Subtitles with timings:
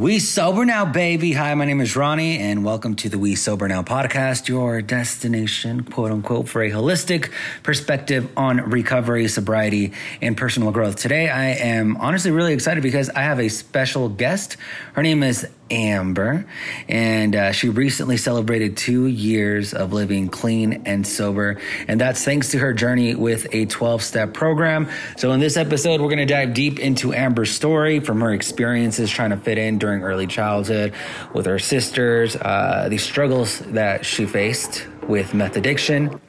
[0.00, 1.34] We Sober Now, baby.
[1.34, 5.82] Hi, my name is Ronny, and welcome to the We Sober Now podcast, your destination,
[5.82, 7.30] quote unquote, for a holistic
[7.62, 9.92] perspective on recovery, sobriety,
[10.22, 10.96] and personal growth.
[10.96, 14.56] Today, I am honestly really excited because I have a special guest.
[14.94, 16.44] Her name is Amber,
[16.88, 21.60] and uh, she recently celebrated two years of living clean and sober.
[21.88, 24.88] And that's thanks to her journey with a 12 step program.
[25.16, 29.10] So, in this episode, we're going to dive deep into Amber's story from her experiences
[29.10, 30.94] trying to fit in during early childhood
[31.34, 36.20] with her sisters, uh, the struggles that she faced with meth addiction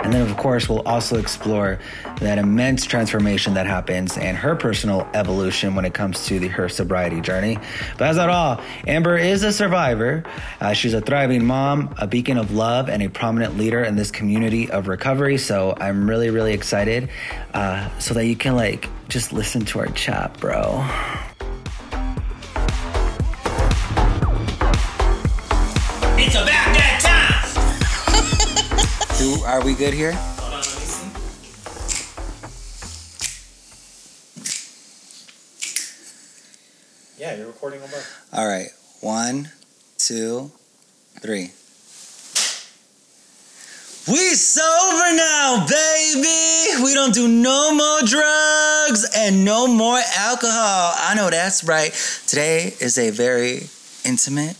[0.00, 1.78] and then, of course, we'll also explore
[2.20, 6.68] that immense transformation that happens and her personal evolution when it comes to the, her
[6.68, 7.56] sobriety journey.
[7.92, 8.60] But that's not all.
[8.86, 10.24] Amber is a survivor.
[10.60, 14.10] Uh, she's a thriving mom, a beacon of love, and a prominent leader in this
[14.10, 15.38] community of recovery.
[15.38, 17.10] So I'm really, really excited
[17.54, 20.86] uh, so that you can, like, just listen to our chat, bro.
[29.52, 30.12] Are we good here?
[37.18, 38.28] Yeah, you're recording on both.
[38.32, 38.68] All right.
[39.02, 39.50] One,
[39.98, 40.50] two,
[41.20, 41.52] three.
[44.08, 46.82] We sober now, baby.
[46.82, 50.94] We don't do no more drugs and no more alcohol.
[50.96, 51.92] I know that's right.
[52.26, 53.68] Today is a very
[54.06, 54.56] intimate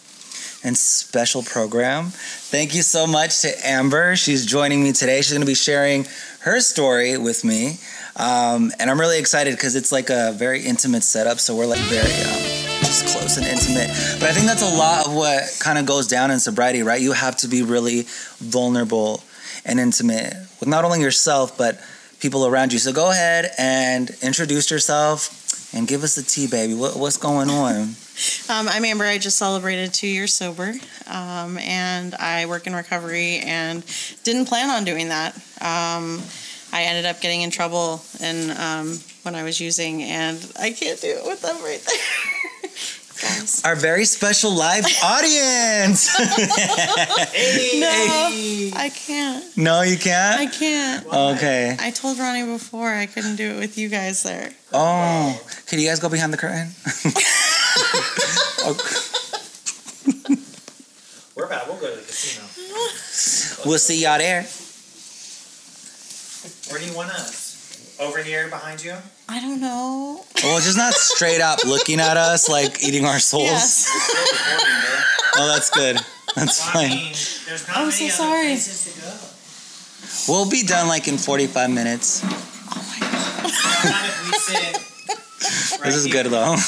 [0.64, 2.06] and special program.
[2.06, 4.16] Thank you so much to Amber.
[4.16, 5.16] She's joining me today.
[5.22, 6.06] She's going to be sharing
[6.40, 7.78] her story with me.
[8.16, 11.40] Um, and I'm really excited because it's like a very intimate setup.
[11.40, 12.42] So we're like very um,
[12.80, 13.88] just close and intimate.
[14.20, 17.00] But I think that's a lot of what kind of goes down in sobriety, right?
[17.00, 18.06] You have to be really
[18.38, 19.22] vulnerable
[19.64, 21.80] and intimate with not only yourself, but
[22.20, 22.78] people around you.
[22.78, 25.41] So go ahead and introduce yourself
[25.74, 26.74] and give us the tea, baby.
[26.74, 27.94] What, what's going on?
[28.50, 29.04] Um, I'm Amber.
[29.04, 30.74] I just celebrated two years sober,
[31.06, 33.82] um, and I work in recovery and
[34.22, 35.34] didn't plan on doing that.
[35.62, 36.22] Um,
[36.72, 41.00] I ended up getting in trouble and um, when I was using, and I can't
[41.00, 41.98] do it with them right there.
[43.22, 43.62] Guys.
[43.64, 46.10] Our very special live audience.
[47.32, 48.72] Hey, No, hey.
[48.74, 49.56] I can't.
[49.56, 50.40] no, you can't?
[50.40, 51.06] I can't.
[51.06, 51.76] Okay.
[51.80, 54.50] I told Ronny before I couldn't do it with you guys there.
[54.72, 56.68] Oh, can you guys go behind the curtain?
[61.36, 61.68] We're about.
[61.68, 62.44] We'll go to the casino.
[63.68, 64.42] we'll see y'all there.
[66.70, 67.96] Where do you want us?
[68.00, 68.94] Over here behind you?
[69.34, 70.20] I don't know.
[70.42, 73.44] Well, just not straight up looking at us like eating our souls.
[73.50, 73.86] Yes.
[73.86, 75.44] Still recording, bro.
[75.44, 75.96] Oh, that's good.
[76.36, 76.90] That's I fine.
[76.90, 78.46] mean, not I'm many so sorry.
[78.48, 80.32] places to go.
[80.32, 82.20] We'll be done like in 45 minutes.
[82.24, 83.44] Oh my god.
[83.90, 84.78] Not if we sit.
[85.80, 86.56] Right This is good though.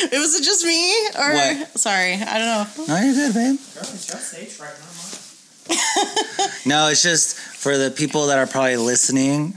[0.00, 1.78] It was it just me or What?
[1.78, 2.14] sorry?
[2.14, 2.66] I don't know.
[2.86, 3.56] No, you're good, babe.
[3.74, 5.07] Girl, it's your stage right now, mine.
[6.66, 9.54] No, it's just for the people that are probably listening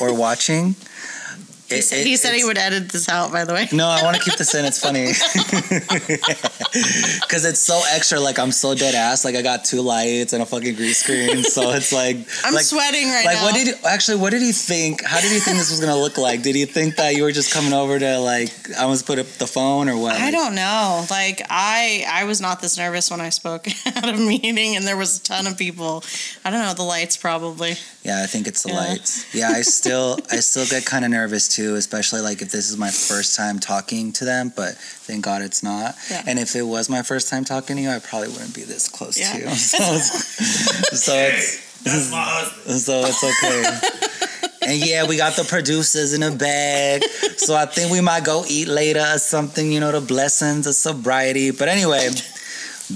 [0.00, 0.76] or watching.
[1.68, 3.32] He, it- said, it- he said he would edit this out.
[3.32, 3.68] By the way.
[3.72, 4.64] No, I want to keep this in.
[4.64, 5.06] It's funny
[7.20, 8.20] because it's so extra.
[8.20, 9.24] Like I'm so dead ass.
[9.24, 11.42] Like I got two lights and a fucking green screen.
[11.42, 13.44] So it's like I'm like, sweating right Like now.
[13.46, 14.18] Like, what did you, actually?
[14.18, 15.02] What did he think?
[15.04, 16.42] How did he think this was gonna look like?
[16.42, 19.26] Did he think that you were just coming over to like I was put up
[19.38, 20.14] the phone or what?
[20.20, 21.04] I don't know.
[21.10, 24.96] Like I, I was not this nervous when I spoke at a meeting, and there
[24.96, 26.04] was a ton of people.
[26.44, 26.74] I don't know.
[26.74, 27.76] The lights probably.
[28.06, 28.76] Yeah, I think it's the Yeah.
[28.76, 29.34] lights.
[29.34, 32.76] Yeah, I still I still get kind of nervous too, especially like if this is
[32.76, 34.52] my first time talking to them.
[34.54, 35.94] But thank God it's not.
[36.10, 36.22] Yeah.
[36.26, 38.88] And if it was my first time talking to you, I probably wouldn't be this
[38.88, 39.32] close Yeah.
[39.32, 39.46] to you.
[39.56, 42.80] So it's, so it's That's my husband.
[42.80, 44.68] so it's okay.
[44.72, 47.02] and yeah, we got the producers in the bag.
[47.38, 50.74] So I think we might go eat later or something, you know, the blessings of
[50.74, 51.50] sobriety.
[51.50, 52.08] But anyway,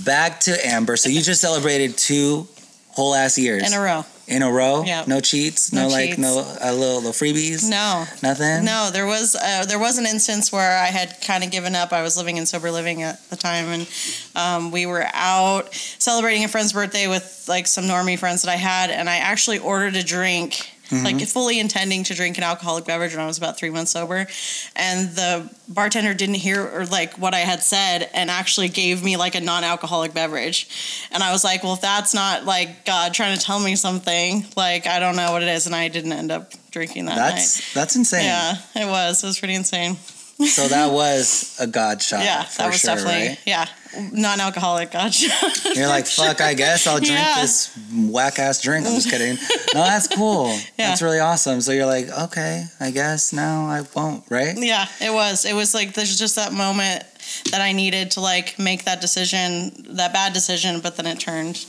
[0.05, 0.97] back to Amber.
[0.97, 2.47] So you just celebrated two
[2.91, 4.05] whole ass years In a row.
[4.31, 4.85] In a row.
[4.85, 5.09] Yep.
[5.09, 5.73] No cheats.
[5.73, 6.19] No, No like cheats.
[6.19, 7.69] no uh, little, little freebies.
[7.69, 8.65] No, Nothing.
[8.65, 8.91] no.
[8.93, 11.93] There was uh, there was an instance where I had kind of given up.
[11.93, 13.89] I was living in sober living at the time, and
[14.37, 18.57] um, we were out celebrating a friend's birthday with like some normie friends that I
[18.57, 20.70] had, and I actually ordered a drink.
[20.93, 21.25] Like mm-hmm.
[21.25, 24.27] fully intending to drink an alcoholic beverage when I was about three months sober,
[24.75, 29.17] and the bartender didn't hear or like what I had said, and actually gave me
[29.17, 30.69] like a non-alcoholic beverage,
[31.13, 34.45] and I was like, "Well, if that's not like God trying to tell me something,
[34.57, 37.31] like I don't know what it is," and I didn't end up drinking that night.
[37.31, 38.25] That's that's insane.
[38.25, 39.23] Yeah, it was.
[39.23, 39.95] It was pretty insane.
[39.95, 42.25] So that was a God shot.
[42.25, 43.41] yeah, for that was sure, definitely right?
[43.47, 43.67] yeah,
[44.13, 45.29] non-alcoholic gotcha.
[45.75, 47.41] You're like, fuck, I guess I'll drink Yeah.
[47.41, 48.87] this whack ass drink.
[48.87, 49.37] I'm just kidding.
[49.75, 50.49] No, that's cool.
[50.77, 50.89] Yeah.
[50.89, 51.61] That's really awesome.
[51.61, 54.55] So you're like, okay, I guess now I won't, right?
[54.59, 55.45] Yeah, it was.
[55.45, 57.05] It was like there's just that moment
[57.53, 61.65] that I needed to like make that decision, that bad decision, but then it turned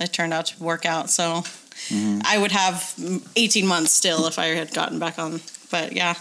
[0.00, 1.10] it turned out to work out.
[1.10, 1.42] So
[1.88, 2.20] Mm-hmm.
[2.24, 2.94] I would have
[3.34, 5.40] 18 months still if I had gotten back on.
[5.70, 6.14] But yeah,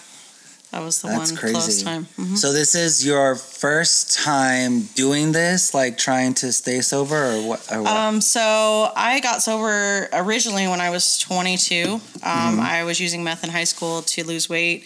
[0.72, 1.54] that was the That's one crazy.
[1.54, 2.08] close time.
[2.18, 2.38] Mhm.
[2.38, 7.72] So this is your first time doing this, like trying to stay sober, or what?
[7.72, 7.92] Or what?
[7.92, 12.00] Um, so I got sober originally when I was 22.
[12.24, 14.86] Um, I was using meth in high school to lose weight,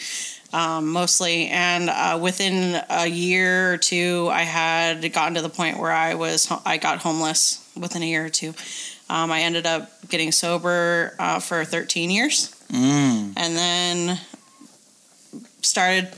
[0.54, 5.78] um, mostly, and uh, within a year or two, I had gotten to the point
[5.80, 8.54] where I was I got homeless within a year or two.
[9.08, 13.34] Um, I ended up getting sober uh, for 13 years, Mm.
[13.38, 14.20] and then
[15.66, 16.10] started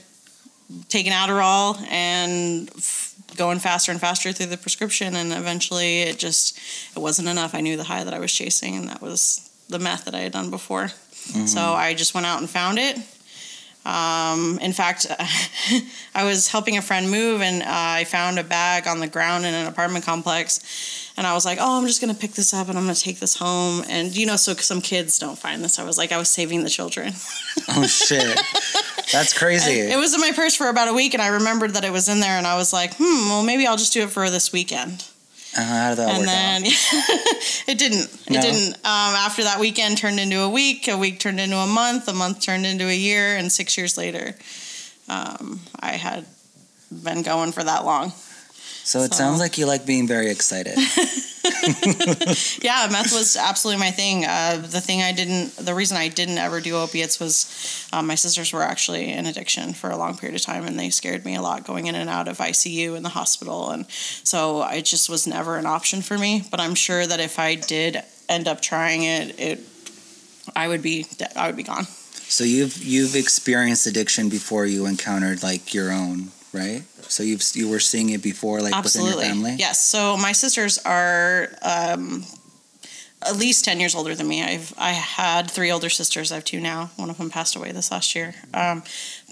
[0.89, 6.57] taking Adderall and f- going faster and faster through the prescription and eventually it just
[6.95, 7.53] it wasn't enough.
[7.55, 10.19] I knew the high that i was chasing and that was the meth that i
[10.19, 10.89] had done before.
[11.45, 12.97] So i just went out and found it.
[13.85, 15.05] Um, in fact
[16.15, 19.45] i was helping a friend move and uh, i found a bag on the ground
[19.45, 20.59] in an apartment complex
[21.15, 22.95] and i was like oh i'm just going to pick this up and i'm going
[22.95, 23.83] to take this home.
[23.89, 25.79] And you know so some kids don't find this.
[25.79, 27.13] I was like i was saving the children.
[27.69, 28.37] Oh shit,
[29.11, 29.79] that's crazy.
[29.79, 32.07] it was in my purse for about a week, and I remembered that it was
[32.09, 34.51] in there, and I was like, hmm, well, maybe I'll just do it for this
[34.51, 35.05] weekend.
[35.57, 36.61] Uh, how did that and work then
[37.67, 38.03] it didn't.
[38.27, 38.41] It No.
[38.41, 38.75] didn't.
[38.75, 42.13] Um, after that weekend turned into a week, a week turned into a month, a
[42.13, 44.35] month turned into a year, and six years later,
[45.09, 46.25] um, I had
[46.91, 48.11] been going for that long.
[48.87, 50.77] So it so- sounds like you like being very excited.
[52.61, 54.25] Yeah, meth was absolutely my thing.
[54.25, 58.15] Uh, the thing I didn't, the reason I didn't ever do opiates was um, my
[58.15, 61.35] sisters were actually in addiction for a long period of time, and they scared me
[61.35, 65.09] a lot going in and out of ICU in the hospital, and so it just
[65.09, 66.43] was never an option for me.
[66.49, 69.59] But I'm sure that if I did end up trying it, it,
[70.55, 71.85] I would be, de- I would be gone.
[72.29, 76.83] So you've you've experienced addiction before you encountered like your own, right?
[77.07, 79.15] So you've you were seeing it before, like Absolutely.
[79.15, 79.55] within your family.
[79.59, 79.81] Yes.
[79.81, 82.25] So my sisters are um,
[83.21, 84.43] at least ten years older than me.
[84.43, 86.31] I've I had three older sisters.
[86.31, 86.91] I have two now.
[86.95, 88.35] One of them passed away this last year.
[88.53, 88.83] Um,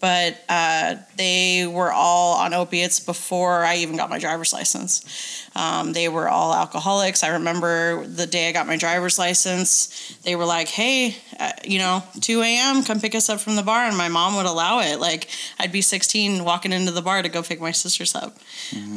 [0.05, 5.49] but uh, they were all on opiates before I even got my driver's license.
[5.55, 7.23] Um, they were all alcoholics.
[7.23, 11.79] I remember the day I got my driver's license, they were like, "Hey, uh, you
[11.79, 12.83] know, 2 a.m.
[12.83, 14.99] Come pick us up from the bar," and my mom would allow it.
[14.99, 18.37] Like I'd be 16 walking into the bar to go pick my sisters up.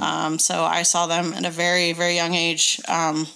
[0.03, 2.83] Um, so I saw them at a very, very young age.
[2.87, 3.27] Um,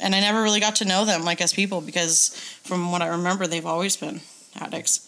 [0.00, 2.30] and I never really got to know them like as people because
[2.64, 4.20] from what I remember, they've always been
[4.56, 5.06] addicts.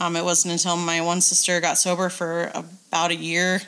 [0.00, 3.60] Um, it wasn't until my one sister got sober for about a year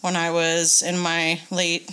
[0.00, 1.90] when I was in my late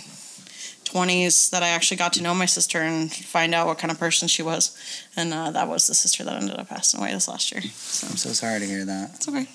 [0.84, 3.98] 20s that I actually got to know my sister and find out what kind of
[3.98, 4.76] person she was.
[5.16, 7.60] And uh, that was the sister that ended up passing away this last year.
[7.62, 9.10] So I'm so sorry to hear that.
[9.14, 9.46] it's okay.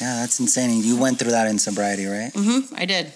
[0.00, 0.82] Yeah, that's insane.
[0.82, 2.32] You went through that in sobriety, right?
[2.32, 2.74] Mm hmm.
[2.76, 3.12] I did.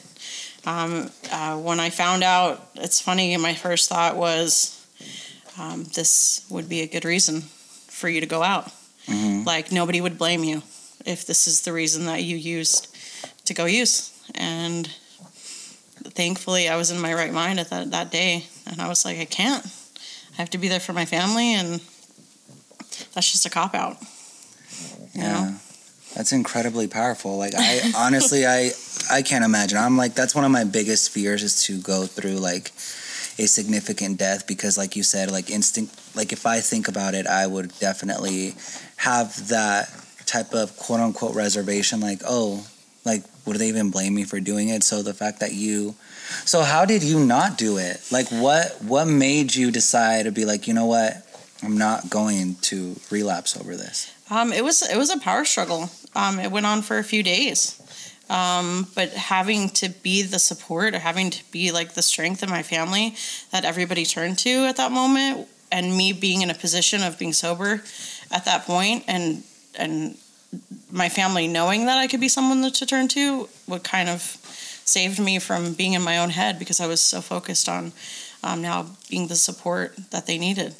[0.64, 3.36] Um, uh, when I found out, it's funny.
[3.36, 4.84] My first thought was,
[5.58, 7.42] um, this would be a good reason
[7.88, 8.70] for you to go out.
[9.06, 9.44] Mhm.
[9.46, 10.62] Like nobody would blame you
[11.04, 12.88] if this is the reason that you used
[13.46, 14.10] to go use.
[14.34, 14.88] And
[16.14, 19.18] thankfully, I was in my right mind at that that day, and I was like,
[19.18, 19.64] I can't.
[20.32, 21.80] I have to be there for my family, and
[23.14, 23.96] that's just a cop out.
[25.14, 25.32] You Yeah.
[25.32, 25.54] know?
[26.14, 27.38] That's incredibly powerful.
[27.38, 28.72] Like I honestly I
[29.10, 29.78] I can't imagine.
[29.78, 32.70] I'm like that's one of my biggest fears is to go through like
[33.38, 37.26] a significant death because like you said like instinct like if I think about it
[37.26, 38.54] I would definitely
[39.02, 39.92] have that
[40.26, 42.64] type of quote unquote reservation like oh
[43.04, 44.84] like would they even blame me for doing it?
[44.84, 45.96] So the fact that you
[46.44, 48.00] so how did you not do it?
[48.12, 51.26] Like what what made you decide to be like you know what?
[51.64, 54.12] I'm not going to relapse over this.
[54.30, 55.90] Um, it was it was a power struggle.
[56.14, 57.80] Um, it went on for a few days,
[58.30, 62.50] um, but having to be the support or having to be like the strength of
[62.50, 63.16] my family
[63.50, 67.32] that everybody turned to at that moment, and me being in a position of being
[67.32, 67.82] sober
[68.32, 69.42] at that point, and
[69.78, 70.16] and
[70.90, 74.20] my family knowing that I could be someone to turn to, would kind of
[74.84, 77.92] saved me from being in my own head because I was so focused on
[78.42, 80.74] um, now being the support that they needed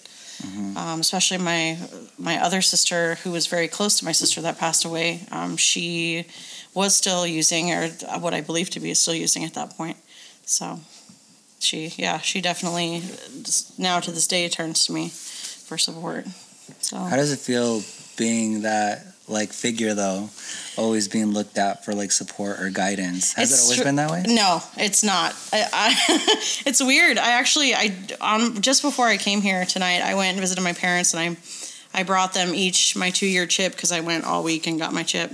[0.76, 1.78] um, especially my
[2.18, 5.20] my other sister who was very close to my sister that passed away.
[5.30, 6.26] Um, she
[6.74, 9.96] was still using, or what I believe to be still using at that point.
[10.44, 10.80] So
[11.60, 13.02] she, yeah, she definitely
[13.78, 16.26] now to this day turns to me for support.
[16.80, 17.82] So How does it feel
[18.16, 20.28] being that like figure though,
[20.76, 23.32] always being looked at for like support or guidance.
[23.34, 24.24] Has It's it always tr- been that way?
[24.26, 25.34] No, it's not.
[25.52, 25.94] I, I
[26.66, 27.18] it's weird.
[27.18, 30.72] I actually I um just before I came here tonight, I went and visited my
[30.72, 31.36] parents and
[31.94, 34.92] I I brought them each my 2-year chip because I went all week and got
[34.92, 35.32] my chip.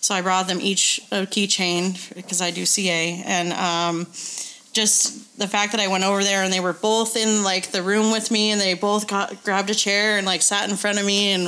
[0.00, 4.06] So I brought them each a keychain because I do CA and um
[4.72, 7.82] just the fact that I went over there and they were both in like the
[7.82, 10.98] room with me and they both got grabbed a chair and like sat in front
[10.98, 11.44] of me and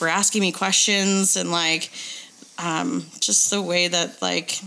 [0.00, 1.90] were asking me questions and like
[2.58, 4.58] um, just the way that like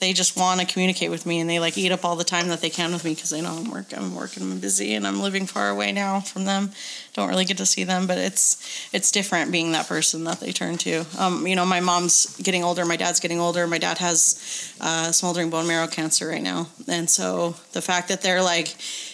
[0.00, 2.48] they just want to communicate with me and they like eat up all the time
[2.48, 5.06] that they can with me because they know I'm work I'm working I'm busy and
[5.06, 6.70] I'm living far away now from them.
[7.14, 10.52] Don't really get to see them, but it's it's different being that person that they
[10.52, 11.04] turn to.
[11.18, 13.66] Um, you know, my mom's getting older, my dad's getting older.
[13.66, 18.22] My dad has uh, smoldering bone marrow cancer right now, and so the fact that
[18.22, 18.68] they're like,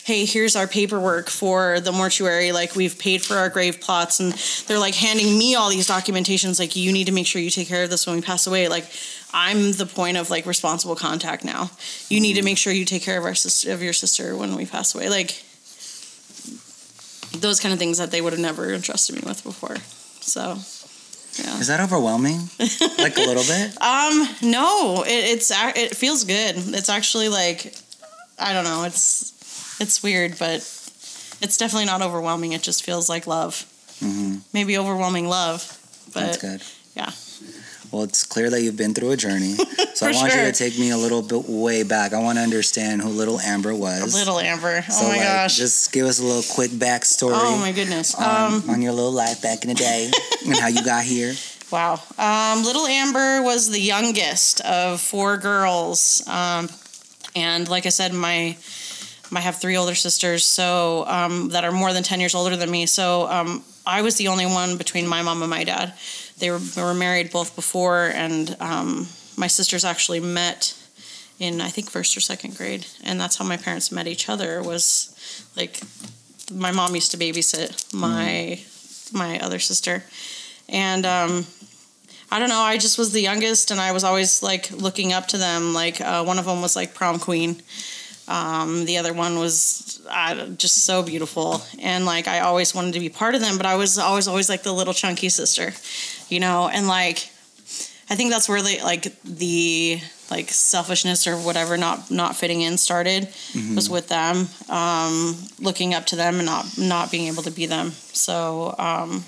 [0.04, 2.52] "Hey, here's our paperwork for the mortuary.
[2.52, 4.32] Like we've paid for our grave plots," and
[4.66, 6.58] they're like handing me all these documentations.
[6.58, 8.68] Like you need to make sure you take care of this when we pass away.
[8.68, 8.84] Like
[9.34, 11.70] I'm the point of like responsible contact now.
[12.08, 14.54] You need to make sure you take care of our sister of your sister when
[14.54, 15.08] we pass away.
[15.08, 15.42] Like
[17.40, 19.76] those kind of things that they would have never entrusted me with before.
[20.20, 20.56] So
[21.42, 21.58] yeah.
[21.58, 22.48] Is that overwhelming?
[22.98, 23.76] like a little bit?
[23.82, 26.54] Um, no, it, it's it feels good.
[26.56, 27.74] It's actually like
[28.38, 28.84] I don't know.
[28.84, 29.32] It's
[29.80, 30.56] it's weird, but
[31.40, 32.52] it's definitely not overwhelming.
[32.52, 33.66] It just feels like love.
[34.00, 34.36] Mm-hmm.
[34.52, 35.66] Maybe overwhelming love,
[36.12, 36.62] but That's good.
[36.94, 37.10] yeah.
[37.94, 39.54] Well, it's clear that you've been through a journey.
[39.94, 42.14] So I want you to take me a little bit way back.
[42.14, 44.12] I want to understand who little Amber was.
[44.12, 44.82] little Amber.
[44.82, 45.56] So oh my like, gosh.
[45.56, 47.30] just give us a little quick backstory.
[47.36, 48.12] oh my goodness.
[48.16, 50.10] on, Um, on your little life back in the day
[50.46, 51.34] and how you got here.
[51.70, 52.00] Wow.
[52.18, 56.26] Um, little Amber was the youngest of four girls.
[56.26, 56.68] Um,
[57.36, 58.56] and like I said, my
[59.32, 62.68] I have three older sisters, so um, that are more than ten years older than
[62.68, 62.86] me.
[62.86, 65.94] So um, I was the only one between my mom and my dad.
[66.38, 70.74] They were, were married both before, and um, my sisters actually met
[71.38, 74.62] in I think first or second grade, and that's how my parents met each other.
[74.62, 75.14] Was
[75.56, 75.80] like
[76.52, 78.60] my mom used to babysit my
[79.12, 80.04] my other sister,
[80.68, 81.46] and um,
[82.30, 82.60] I don't know.
[82.60, 85.74] I just was the youngest, and I was always like looking up to them.
[85.74, 87.62] Like uh, one of them was like prom queen.
[88.26, 93.00] Um, the other one was uh, just so beautiful, and like I always wanted to
[93.00, 93.56] be part of them.
[93.56, 95.72] But I was always always like the little chunky sister,
[96.28, 96.68] you know.
[96.68, 97.30] And like
[98.08, 100.00] I think that's where the like the
[100.30, 103.28] like selfishness or whatever not not fitting in started
[103.74, 107.66] was with them um looking up to them and not not being able to be
[107.66, 109.22] them so um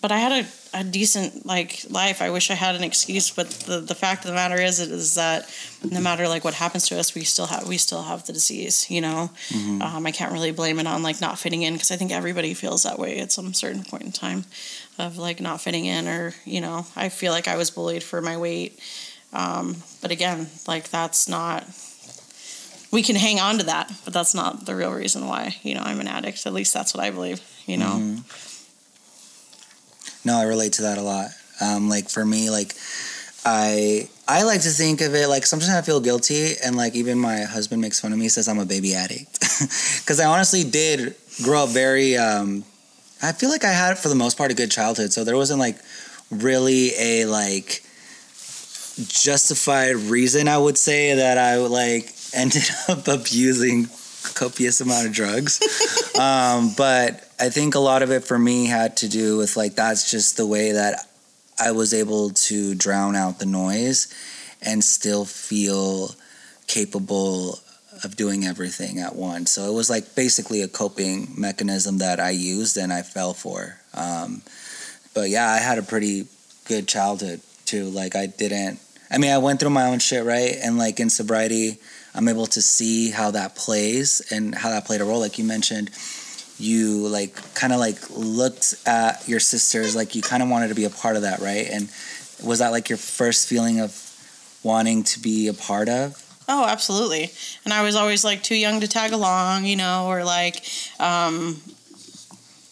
[0.00, 2.22] but i had a, a decent like life.
[2.22, 5.14] I wish i had an excuse but the, the fact of the matter is is
[5.14, 5.48] that
[5.90, 8.88] no matter like what happens to us we still have we still have the disease
[8.90, 9.30] you know?
[9.82, 12.54] Um, i can't really blame it on like not fitting in because i think everybody
[12.54, 14.44] feels that way at some certain point in time
[14.98, 18.20] of like not fitting in or you know i feel like i was bullied for
[18.20, 18.78] my weight.
[19.32, 21.64] Um, but again like that's not
[22.92, 25.82] we can hang on to that but that's not the real reason why you know
[25.82, 26.46] i'm an addict.
[26.46, 27.96] At least that's what i believe you know?
[27.98, 28.22] Mhm.
[30.24, 31.30] No, I relate to that a lot.
[31.60, 32.74] Um, like for me, like
[33.44, 37.18] I I like to think of it like sometimes I feel guilty, and like even
[37.18, 41.14] my husband makes fun of me, says I'm a baby addict, because I honestly did
[41.42, 42.16] grow up very.
[42.16, 42.64] Um,
[43.22, 45.60] I feel like I had for the most part a good childhood, so there wasn't
[45.60, 45.76] like
[46.30, 47.82] really a like
[49.06, 53.88] justified reason I would say that I like ended up abusing
[54.34, 55.60] copious amount of drugs.
[56.18, 59.74] um, but I think a lot of it for me had to do with like
[59.74, 61.06] that's just the way that
[61.58, 64.12] I was able to drown out the noise
[64.60, 66.14] and still feel
[66.66, 67.58] capable
[68.04, 69.52] of doing everything at once.
[69.52, 73.78] So it was like basically a coping mechanism that I used and I fell for.
[73.94, 74.42] Um,
[75.14, 76.26] but yeah, I had a pretty
[76.66, 77.84] good childhood too.
[77.84, 78.80] Like I didn't.
[79.10, 80.56] I mean, I went through my own shit, right?
[80.62, 81.78] And like in sobriety,
[82.14, 85.20] I'm able to see how that plays and how that played a role.
[85.20, 85.90] Like you mentioned,
[86.60, 90.74] you like kind of like looked at your sisters, like you kind of wanted to
[90.74, 91.66] be a part of that, right?
[91.70, 91.90] And
[92.44, 93.96] was that like your first feeling of
[94.62, 96.26] wanting to be a part of?
[96.48, 97.30] Oh, absolutely.
[97.64, 100.64] And I was always like too young to tag along, you know, or like,
[100.98, 101.60] um,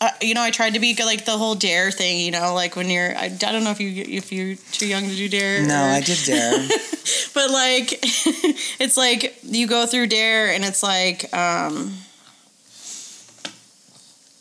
[0.01, 2.77] uh, you know, I tried to be like the whole dare thing, you know, like
[2.77, 5.67] when you're, I, I don't know if you if you're too young to do dare.
[5.67, 6.53] No, or- I did dare.
[7.35, 7.99] but like,
[8.81, 11.95] it's like you go through dare, and it's like, um,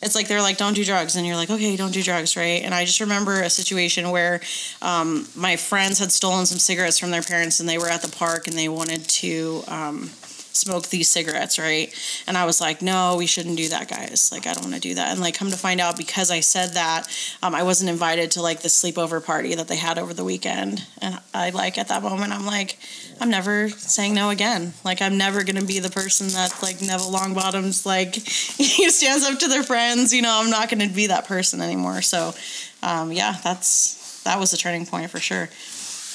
[0.07, 2.63] it's like they're like, don't do drugs, and you're like, okay, don't do drugs, right?
[2.63, 4.39] And I just remember a situation where
[4.81, 8.09] um, my friends had stolen some cigarettes from their parents, and they were at the
[8.09, 10.09] park, and they wanted to um,
[10.57, 11.93] smoke these cigarettes, right?
[12.27, 14.29] And I was like, no, we shouldn't do that, guys.
[14.31, 15.11] Like, I don't want to do that.
[15.11, 17.07] And like, come to find out, because I said that,
[17.41, 20.85] um, I wasn't invited to like the sleepover party that they had over the weekend.
[21.01, 22.77] And I like at that moment, I'm like,
[23.19, 24.73] I'm never saying no again.
[24.83, 29.39] Like, I'm never gonna be the person that like Neville Longbottom's like he stands up
[29.39, 30.13] to their friends.
[30.13, 32.01] You know, I'm not gonna be that person anymore.
[32.01, 32.33] So,
[32.83, 35.49] um, yeah, that's that was a turning point for sure.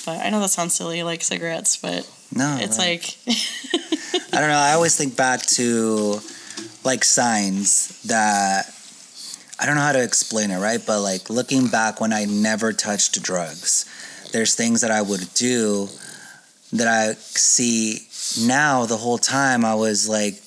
[0.04, 3.16] But I know that sounds silly, like cigarettes, but No, it's like
[4.32, 4.56] I don't know.
[4.56, 6.20] I always think back to
[6.84, 8.66] like signs that
[9.60, 10.80] I don't know how to explain it, right?
[10.84, 13.84] But like looking back when I never touched drugs,
[14.32, 15.88] there's things that I would do
[16.72, 18.06] that I see
[18.46, 20.40] now the whole time I was like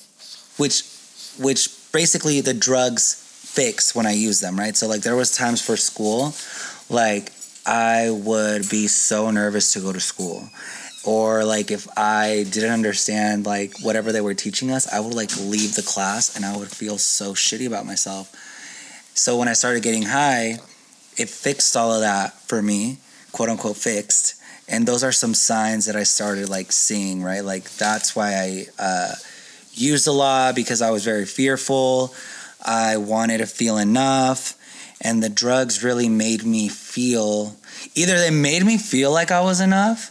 [0.58, 0.82] which
[1.38, 3.22] which basically the drugs
[3.54, 4.76] fix when I use them, right?
[4.76, 6.34] So like there was times for school
[6.90, 7.32] like
[7.66, 10.48] I would be so nervous to go to school
[11.06, 15.30] or like if I didn't understand like whatever they were teaching us, I would like
[15.38, 18.34] leave the class and I would feel so shitty about myself.
[19.14, 20.58] So when I started getting high,
[21.16, 22.98] it fixed all of that for me,
[23.32, 24.34] quote unquote fixed.
[24.68, 27.44] And those are some signs that I started like seeing, right?
[27.44, 29.14] Like that's why I uh,
[29.72, 32.12] used a lot because I was very fearful.
[32.64, 34.54] I wanted to feel enough.
[35.00, 37.56] And the drugs really made me feel
[37.94, 40.10] either they made me feel like I was enough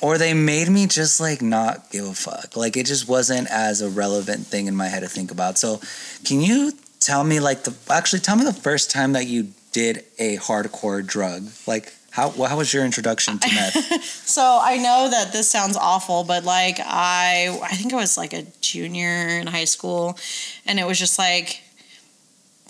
[0.00, 2.56] or they made me just like not give a fuck.
[2.56, 5.58] Like it just wasn't as a relevant thing in my head to think about.
[5.58, 5.80] So,
[6.24, 10.04] can you tell me like the actually tell me the first time that you did
[10.18, 11.48] a hardcore drug?
[11.66, 14.04] Like how how was your introduction to meth?
[14.30, 18.32] So I know that this sounds awful, but like I I think I was like
[18.32, 20.18] a junior in high school
[20.66, 21.62] and it was just like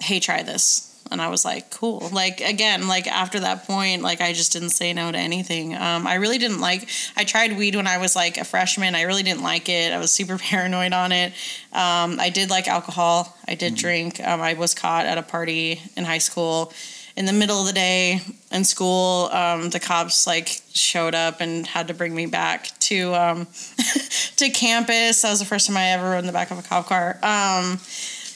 [0.01, 0.90] hey try this.
[1.11, 2.09] And I was like, cool.
[2.13, 5.75] Like again, like after that point, like I just didn't say no to anything.
[5.75, 6.89] Um, I really didn't like.
[7.17, 8.95] I tried weed when I was like a freshman.
[8.95, 9.93] I really didn't like it.
[9.93, 11.33] I was super paranoid on it.
[11.73, 13.37] Um, I did like alcohol.
[13.49, 14.21] I did drink.
[14.21, 16.73] Um, I was caught at a party in high school
[17.17, 19.29] in the middle of the day in school.
[19.33, 23.47] Um, the cops like showed up and had to bring me back to um,
[24.37, 25.23] to campus.
[25.23, 27.19] That was the first time I ever rode in the back of a cop car.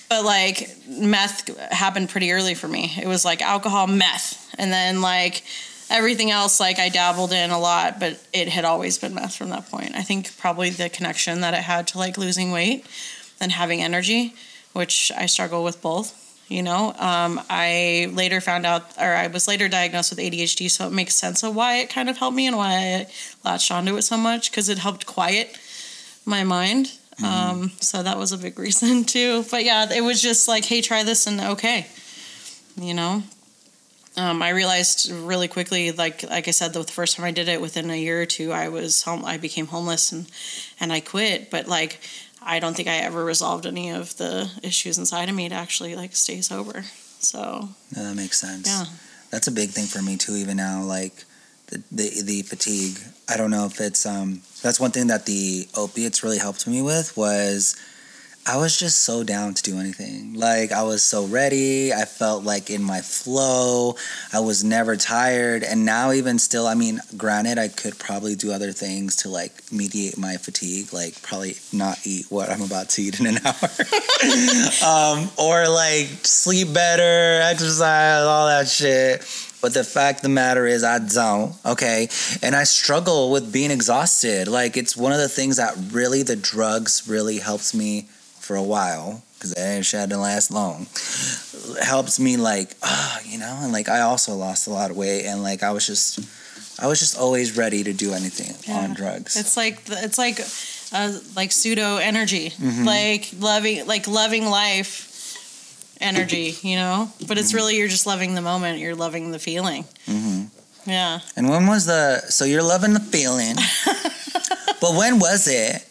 [0.08, 2.92] But like meth happened pretty early for me.
[3.00, 5.42] It was like alcohol, meth, and then like
[5.90, 9.50] everything else like I dabbled in a lot, but it had always been meth from
[9.50, 9.94] that point.
[9.94, 12.86] I think probably the connection that it had to like losing weight
[13.40, 14.34] and having energy,
[14.72, 16.20] which I struggle with both.
[16.48, 20.86] You know, um, I later found out, or I was later diagnosed with ADHD, so
[20.86, 23.06] it makes sense of why it kind of helped me and why I
[23.48, 25.56] latched onto it so much because it helped quiet
[26.26, 26.92] my mind.
[27.22, 29.44] Um, so that was a big reason too.
[29.50, 31.86] But yeah, it was just like, hey, try this and okay,
[32.80, 33.22] you know.
[34.16, 37.60] Um, I realized really quickly, like like I said, the first time I did it,
[37.60, 39.24] within a year or two, I was home.
[39.24, 40.26] I became homeless and
[40.78, 41.50] and I quit.
[41.50, 41.98] But like,
[42.40, 45.96] I don't think I ever resolved any of the issues inside of me to actually
[45.96, 46.84] like stay sober.
[47.18, 48.68] So No, that makes sense.
[48.68, 48.84] yeah,
[49.30, 50.34] That's a big thing for me too.
[50.36, 51.24] Even now, like
[51.90, 52.98] the the, fatigue.
[53.28, 54.42] I don't know if it's um.
[54.62, 57.76] That's one thing that the opiates really helped me with was.
[58.46, 60.34] I was just so down to do anything.
[60.34, 61.94] Like I was so ready.
[61.94, 63.96] I felt like in my flow.
[64.34, 65.62] I was never tired.
[65.64, 69.72] And now even still, I mean, granted I could probably do other things to like
[69.72, 73.70] mediate my fatigue, like probably not eat what I'm about to eat in an hour.
[74.84, 79.24] um, or like sleep better, exercise, all that shit.
[79.64, 81.54] But the fact of the matter is, I don't.
[81.64, 82.08] Okay.
[82.42, 84.46] And I struggle with being exhausted.
[84.46, 88.02] Like, it's one of the things that really the drugs really helps me
[88.40, 90.86] for a while because that shit didn't last long.
[91.82, 95.24] Helps me, like, ah, you know, and like I also lost a lot of weight
[95.24, 96.20] and like I was just.
[96.82, 99.36] I was just always ready to do anything on drugs.
[99.36, 100.40] it's like the- it's like
[100.92, 102.84] uh, like pseudo energy, Mm-hmm.
[102.84, 105.13] like loving like loving life
[106.04, 107.10] energy, you know.
[107.26, 108.78] But it's really you're just loving the moment.
[108.78, 109.84] You're loving the feeling.
[110.06, 110.44] hmm
[110.86, 111.20] Yeah.
[111.36, 113.56] And when was the so you're loving the feeling,
[114.80, 115.84] but when was it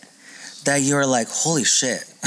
[0.66, 2.06] that you were like, holy shit,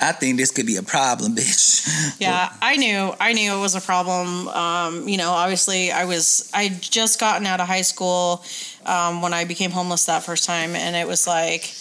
[0.00, 2.16] I think this could be a problem, bitch.
[2.20, 3.12] Yeah, I knew.
[3.18, 4.46] I knew it was a problem.
[4.48, 6.50] Um, you know, obviously, I was.
[6.54, 8.44] I just gotten out of high school
[8.86, 11.72] um, when I became homeless that first time, and it was like,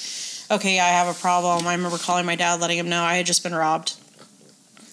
[0.49, 1.67] okay, I have a problem.
[1.67, 3.95] I remember calling my dad, letting him know I had just been robbed.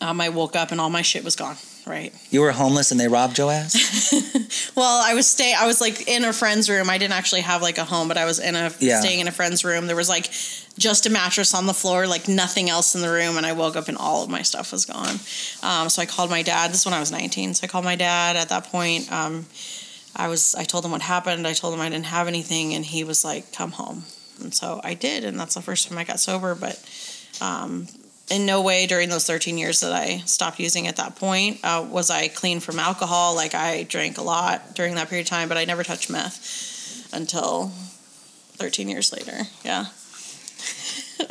[0.04, 1.56] Um, I woke up and all my shit was gone.
[1.86, 2.12] Right.
[2.30, 3.74] You were homeless and they robbed your ass.
[4.76, 5.54] Well, I was stay.
[5.56, 6.90] I was like in a friend's room.
[6.90, 9.00] I didn't actually have like a home, but I was in a Yeah.
[9.00, 9.86] staying in a friend's room.
[9.86, 10.30] There was like
[10.78, 13.76] just a mattress on the floor, like nothing else in the room, and I woke
[13.76, 15.16] up and all of my stuff was gone.
[15.62, 16.70] Um, so I called my dad.
[16.72, 17.54] This is when I was 19.
[17.54, 18.34] So I called my dad.
[18.36, 19.46] At that point, um,
[20.16, 20.54] I was.
[20.56, 21.46] I told him what happened.
[21.46, 24.04] I told him I didn't have anything, and he was like, "Come home."
[24.42, 26.54] And so I did, and that's the first time I got sober.
[26.56, 26.76] But
[27.40, 27.86] um,
[28.30, 31.86] in no way during those 13 years that I stopped using at that point uh,
[31.88, 33.34] was I clean from alcohol.
[33.34, 37.10] Like I drank a lot during that period of time, but I never touched meth
[37.12, 37.68] until
[38.56, 39.42] 13 years later.
[39.64, 39.86] Yeah.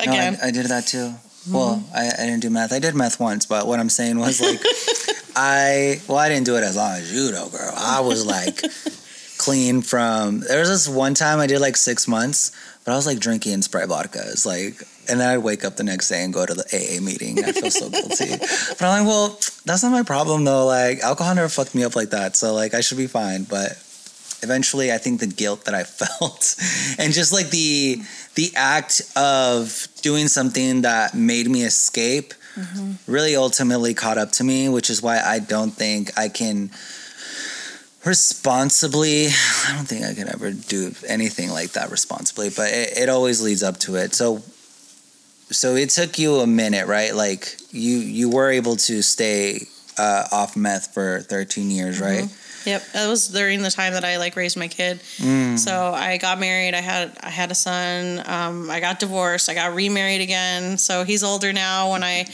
[0.00, 0.34] Again.
[0.38, 1.14] No, I, I did that too.
[1.50, 1.96] Well, Mm-hmm.
[1.96, 2.72] I, I didn't do meth.
[2.72, 4.60] I did meth once, but what I'm saying was like,
[5.36, 7.72] I well, I didn't do it as long as you, though, girl.
[7.76, 8.62] I was like
[9.38, 10.40] clean from.
[10.40, 12.50] There was this one time I did like six months,
[12.84, 14.20] but I was like drinking Sprite vodka.
[14.30, 17.00] It's like, and then I'd wake up the next day and go to the AA
[17.00, 17.42] meeting.
[17.44, 20.66] I feel so guilty, but I'm like, well, that's not my problem though.
[20.66, 23.44] Like alcohol never fucked me up like that, so like I should be fine.
[23.44, 23.78] But
[24.44, 26.54] eventually i think the guilt that i felt
[26.98, 28.00] and just like the
[28.36, 32.92] the act of doing something that made me escape mm-hmm.
[33.10, 36.70] really ultimately caught up to me which is why i don't think i can
[38.04, 43.08] responsibly i don't think i can ever do anything like that responsibly but it, it
[43.08, 44.42] always leads up to it so
[45.50, 49.66] so it took you a minute right like you you were able to stay
[49.98, 52.28] uh, off meth for 13 years right
[52.66, 55.00] Yep, that was during the time that I like raised my kid.
[55.58, 56.72] So I got married.
[56.74, 58.22] I had I had a son.
[58.24, 59.50] Um, I got divorced.
[59.50, 60.78] I got remarried again.
[60.78, 61.90] So he's older now.
[61.92, 62.24] When I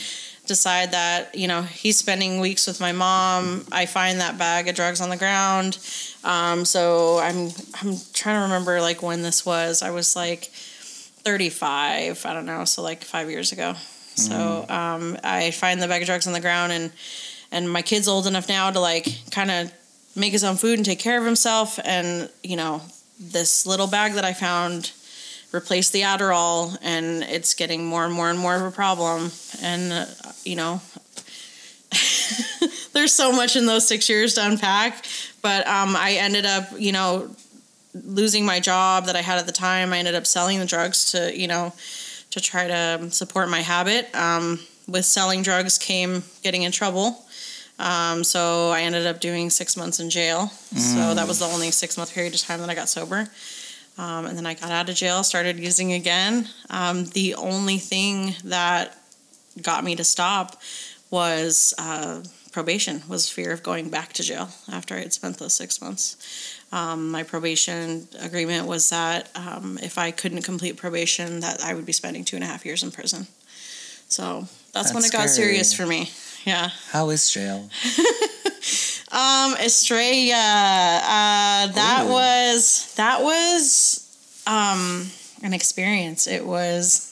[0.47, 4.77] decide that you know he's spending weeks with my mom, I find that bag of
[4.77, 5.79] drugs on the ground.
[6.23, 7.51] Um, so I'm
[7.83, 9.83] I'm trying to remember like when this was.
[9.83, 10.53] I was like
[11.25, 12.27] 35.
[12.27, 12.65] I don't know.
[12.65, 13.75] So like five years ago.
[14.15, 16.93] So um, I find the bag of drugs on the ground and
[17.53, 19.73] and my kid's old enough now to like kind of
[20.17, 22.83] make his own food and take care of himself and you know
[23.19, 24.93] this little bag that i found
[25.53, 29.31] replaced the adderall and it's getting more and more and more of a problem
[29.63, 30.07] and uh,
[30.45, 30.81] you know
[32.93, 35.05] there's so much in those six years to unpack
[35.43, 37.29] but um, i ended up you know
[37.95, 41.13] losing my job that i had at the time i ended up selling the drugs
[41.13, 41.73] to you know
[42.31, 47.25] to try to support my habit um, with selling drugs came getting in trouble
[47.81, 50.49] um, so I ended up doing six months in jail.
[50.49, 53.27] So that was the only six month period of time that I got sober.
[53.97, 56.49] Um, and then I got out of jail, started using again.
[56.69, 58.97] Um, the only thing that
[59.63, 60.61] got me to stop
[61.11, 62.23] was uh,
[62.53, 66.60] probation, was fear of going back to jail after I had spent those six months.
[66.73, 71.85] Um, my probation agreement was that um, if I couldn't complete probation, that I would
[71.87, 73.27] be spending two and a half years in prison.
[74.09, 75.49] So that's, when That's it got scary.
[75.49, 76.11] serious for me.
[76.45, 76.71] Yeah.
[76.93, 77.69] how is jail
[79.13, 80.33] Um, Estrella.
[81.03, 82.13] Uh, that Ooh.
[82.13, 85.09] was that was um
[85.43, 86.29] an experience.
[86.29, 87.11] It was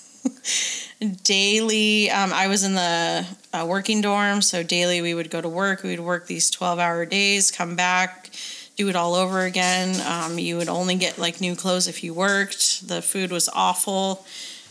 [1.25, 2.09] daily.
[2.11, 5.83] Um, I was in the uh, working dorm, so daily we would go to work.
[5.83, 8.31] We would work these twelve hour days, come back,
[8.79, 10.01] do it all over again.
[10.07, 12.87] Um, you would only get like new clothes if you worked.
[12.87, 14.25] The food was awful.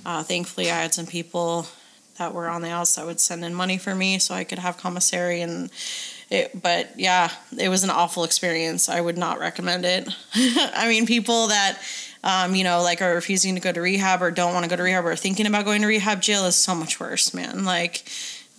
[0.06, 1.68] Uh, thankfully, I had some people
[2.18, 4.60] that were on the outs that would send in money for me so I could
[4.60, 5.70] have commissary and
[6.30, 8.90] it, but yeah, it was an awful experience.
[8.90, 10.08] I would not recommend it.
[10.36, 11.78] I mean, people that,
[12.24, 14.78] um, you know, like are refusing to go to rehab or don't want to go
[14.78, 17.66] to rehab or thinking about going to rehab, jail is so much worse, man.
[17.66, 18.10] Like,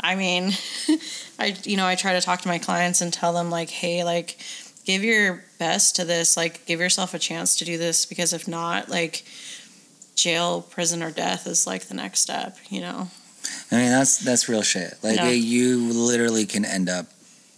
[0.00, 0.52] I mean,
[1.38, 4.04] I, you know, I try to talk to my clients and tell them, like, hey,
[4.04, 4.38] like,
[4.88, 6.34] give your best to this.
[6.34, 9.22] Like, give yourself a chance to do this because if not, like,
[10.16, 13.08] jail, prison, or death is like the next step, you know?
[13.70, 14.94] I mean, that's that's real shit.
[15.02, 15.28] Like Yeah.
[15.30, 17.06] you literally can end up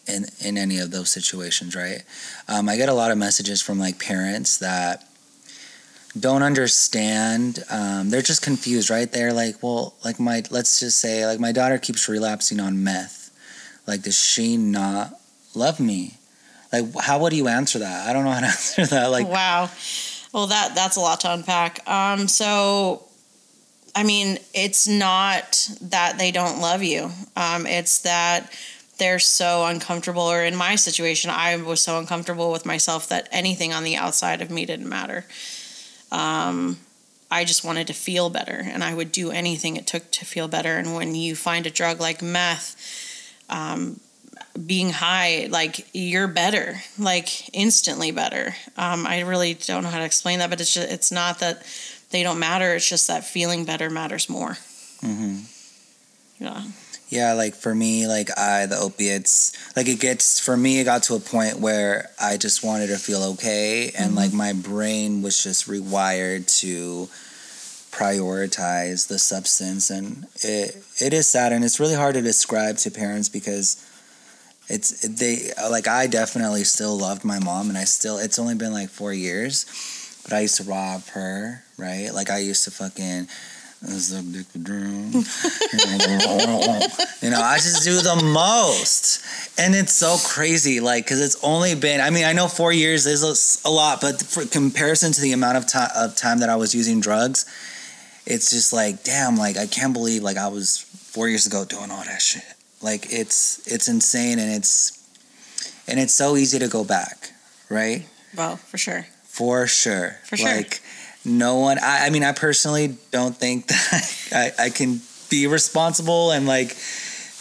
[0.07, 2.03] in in any of those situations, right?
[2.49, 5.07] Um, I get a lot of messages from like parents that
[6.19, 7.64] don't understand.
[7.71, 9.11] Um, they're just confused, right?
[9.11, 13.31] They're like, well, like my let's just say like my daughter keeps relapsing on meth.
[13.87, 15.19] Like, does she not
[15.55, 16.19] love me?
[16.72, 18.09] Like, how would you answer that?
[18.09, 19.06] I don't know how to answer that.
[19.06, 19.70] Like, wow.
[20.33, 21.88] Well, that that's a lot to unpack.
[21.88, 23.04] Um, so,
[23.94, 27.11] I mean, it's not that they don't love you.
[27.37, 28.52] Um, it's that
[28.98, 30.22] they're so uncomfortable.
[30.22, 34.40] Or in my situation, I was so uncomfortable with myself that anything on the outside
[34.40, 35.24] of me didn't matter.
[36.12, 36.78] Um,
[37.33, 40.48] I just wanted to feel better, and I would do anything it took to feel
[40.48, 40.76] better.
[40.76, 42.76] And when you find a drug like meth,
[43.48, 44.00] um,
[44.66, 48.54] being high, like you're better, like instantly better.
[48.76, 51.62] Um, I really don't know how to explain that, but it's just it's not that
[52.10, 52.74] they don't matter.
[52.74, 54.56] It's just that feeling better matters more.
[55.02, 55.40] Mm-hmm.
[56.42, 56.62] Yeah.
[57.08, 61.02] Yeah, like for me, like I the opiates, like it gets for me, it got
[61.04, 65.42] to a point where I just wanted to feel okay, and like my brain was
[65.42, 67.08] just rewired to
[67.90, 72.92] prioritize the substance, and it it is sad, and it's really hard to describe to
[72.92, 73.84] parents because
[74.70, 78.72] it's they like I definitely still loved my mom, and I still it's only been
[78.72, 79.66] like four years,
[80.22, 82.11] but I used to rob her, right?
[82.14, 83.26] Like I used to fucking.
[87.22, 89.24] you know, I just do the most,
[89.59, 90.80] and it's so crazy.
[90.80, 92.02] Like, cause it's only been.
[92.02, 93.33] I mean, I know four years is a,
[93.66, 96.74] a lot, but for comparison to the amount of time of time that I was
[96.74, 97.46] using drugs,
[98.26, 99.38] it's just like, damn.
[99.38, 102.44] Like, I can't believe like I was four years ago doing all that shit.
[102.83, 104.99] Like, it's it's insane, and it's
[105.87, 107.31] and it's so easy to go back,
[107.69, 108.07] right?
[108.37, 109.07] Well, for sure.
[109.25, 110.16] For sure.
[110.25, 110.57] For sure.
[110.57, 110.81] Like
[111.25, 116.31] no one I, I mean I personally don't think that I, I can be responsible
[116.31, 116.77] and like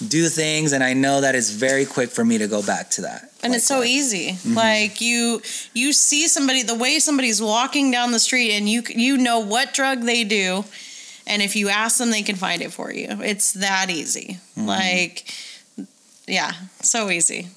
[0.08, 3.02] do things and I know that it's very quick for me to go back to
[3.02, 3.32] that.
[3.44, 4.54] and Like, it's so easy Mm-hmm.
[4.56, 5.42] like you
[5.74, 9.74] you see somebody the way somebody's walking down the street and you you know what
[9.74, 10.64] drug they do
[11.30, 14.68] and if you ask them they can find it for you it's that easy Mm-hmm.
[14.68, 15.34] like
[16.28, 17.48] yeah so easy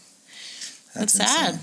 [0.95, 1.59] that's it's sad.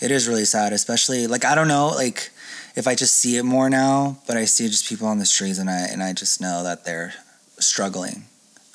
[0.00, 2.30] It is really sad, especially like I don't know, like
[2.74, 5.58] if I just see it more now, but I see just people on the streets
[5.60, 7.14] and I and I just know that they're
[7.60, 8.24] struggling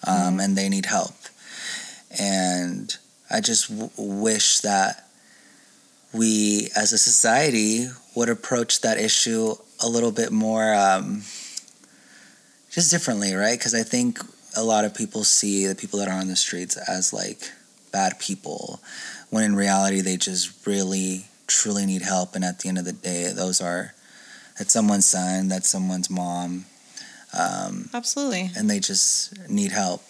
[0.07, 0.39] um, Mm-hmm.
[0.39, 1.13] and they need help.
[2.17, 2.95] And
[3.29, 5.03] I just w- wish that
[6.13, 11.23] we as a society would approach that issue a little bit more um,
[12.77, 13.57] just differently, right?
[13.57, 14.19] Because I think
[14.55, 17.51] a lot of people see the people that are on the streets as like
[17.91, 18.79] bad people
[19.31, 22.93] when in reality they just really truly need help and at the end of the
[22.93, 23.95] day those are
[24.59, 26.65] that's someone's son that's someone's mom
[27.37, 28.51] um, absolutely.
[28.55, 30.03] and they just need help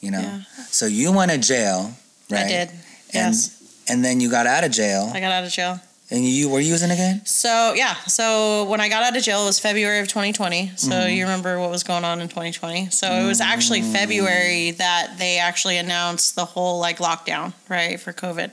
[0.00, 0.20] you know?
[0.20, 0.40] Yeah.
[0.68, 1.92] so you went to jail
[2.30, 2.44] right?
[2.44, 2.68] i did.
[3.12, 3.84] And yes.
[3.88, 5.10] and then you got out of jail.
[5.12, 8.88] I got out of jail and you were using again So yeah, so when I
[8.88, 10.72] got out of jail, it was February of 2020.
[10.76, 11.14] So Mm-hmm.
[11.16, 12.90] you remember what was going on in 2020.
[12.90, 13.92] So it was actually Mm.
[13.92, 18.52] February that they actually announced the whole like lockdown, right, for COVID,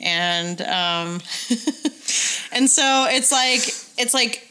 [0.00, 1.20] and um,
[2.52, 3.60] and so it's like
[3.98, 4.44] it's like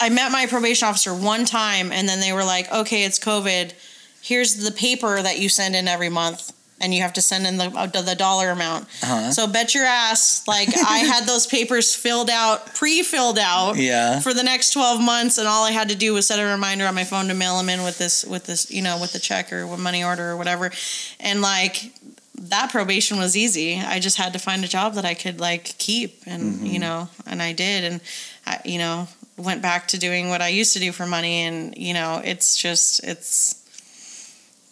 [0.00, 3.72] I met my probation officer one time, and then they were like, okay, it's COVID.
[4.20, 6.52] Here's the paper that you send in every month.
[6.82, 8.86] And you have to send in the uh, the dollar amount.
[9.04, 9.30] Uh-huh.
[9.30, 14.18] So bet your ass, like I had those papers filled out, pre-filled out, Yeah.
[14.20, 16.84] for the next twelve months, and all I had to do was set a reminder
[16.86, 19.20] on my phone to mail them in with this, with this, you know, with the
[19.20, 20.72] check or with money order or whatever,
[21.20, 21.92] and like
[22.34, 23.78] that probation was easy.
[23.78, 27.08] I just had to find a job that I could like keep, and you know,
[27.26, 28.00] and I did, and
[28.44, 31.76] I, you know, went back to doing what I used to do for money, and
[31.78, 33.61] you know, it's just it's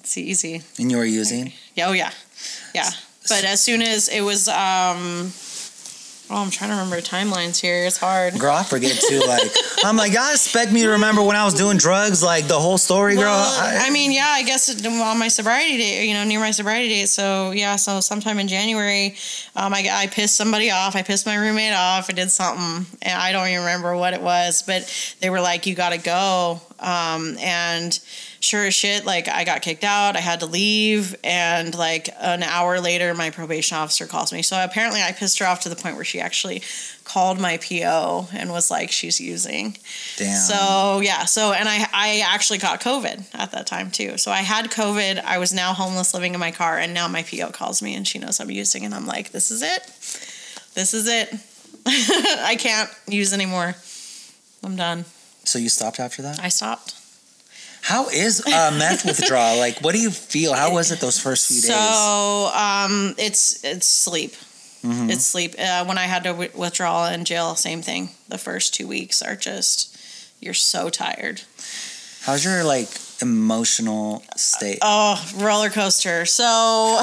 [0.00, 0.62] it's easy.
[0.78, 2.10] and you were using Yeah, oh yeah,
[2.74, 2.90] yeah.
[3.28, 5.30] But as soon as it was, um,
[6.30, 7.84] oh, I'm trying to remember timelines here.
[7.86, 8.38] It's hard.
[8.38, 9.42] girl i forget too like
[9.84, 12.78] i'm like y'all expect me to remember when i was doing drugs like the whole
[12.78, 16.14] story girl Well, I- I, mean, yeah, I guess it- on my sobriety date, you
[16.14, 17.08] know, near my sobriety date.
[17.08, 19.14] So yeah, so sometime in January,
[19.56, 20.94] um, I, I pissed somebody off.
[20.96, 22.08] I pissed my roommate off.
[22.10, 24.82] I did something, and I don't even remember what it was, but
[25.20, 27.98] they were like, "You got to go," um, and
[28.40, 30.16] sure as shit, like I got kicked out.
[30.16, 34.42] I had to leave, and like an hour later, my probation officer calls me.
[34.42, 36.62] So apparently, I pissed her off to the point where she actually
[37.04, 39.76] called my PO and was like, "She's using."
[40.16, 44.16] damn So yeah, so and I I actually got COVID at that time too.
[44.16, 45.22] So I had COVID.
[45.22, 48.08] I was now homeless, living in my car, and now my PO calls me and
[48.08, 49.82] she knows I'm using, and I'm like, this is it,
[50.74, 51.34] this is it.
[51.86, 53.74] I can't use anymore.
[54.62, 55.04] I'm done.
[55.44, 56.94] So you stopped after that I stopped.
[57.82, 59.58] How is uh, meth withdrawal?
[59.58, 60.52] Like, what do you feel?
[60.52, 61.70] How was it those first few days?
[61.70, 64.32] So um, it's it's sleep.
[64.84, 65.10] Mm-hmm.
[65.10, 65.54] It's sleep.
[65.58, 68.10] Uh, when I had to w- withdraw in jail, same thing.
[68.28, 69.96] The first two weeks are just
[70.40, 71.42] you're so tired.
[72.22, 72.88] How's your like
[73.22, 74.78] emotional state?
[74.82, 76.26] Oh, roller coaster.
[76.26, 77.00] So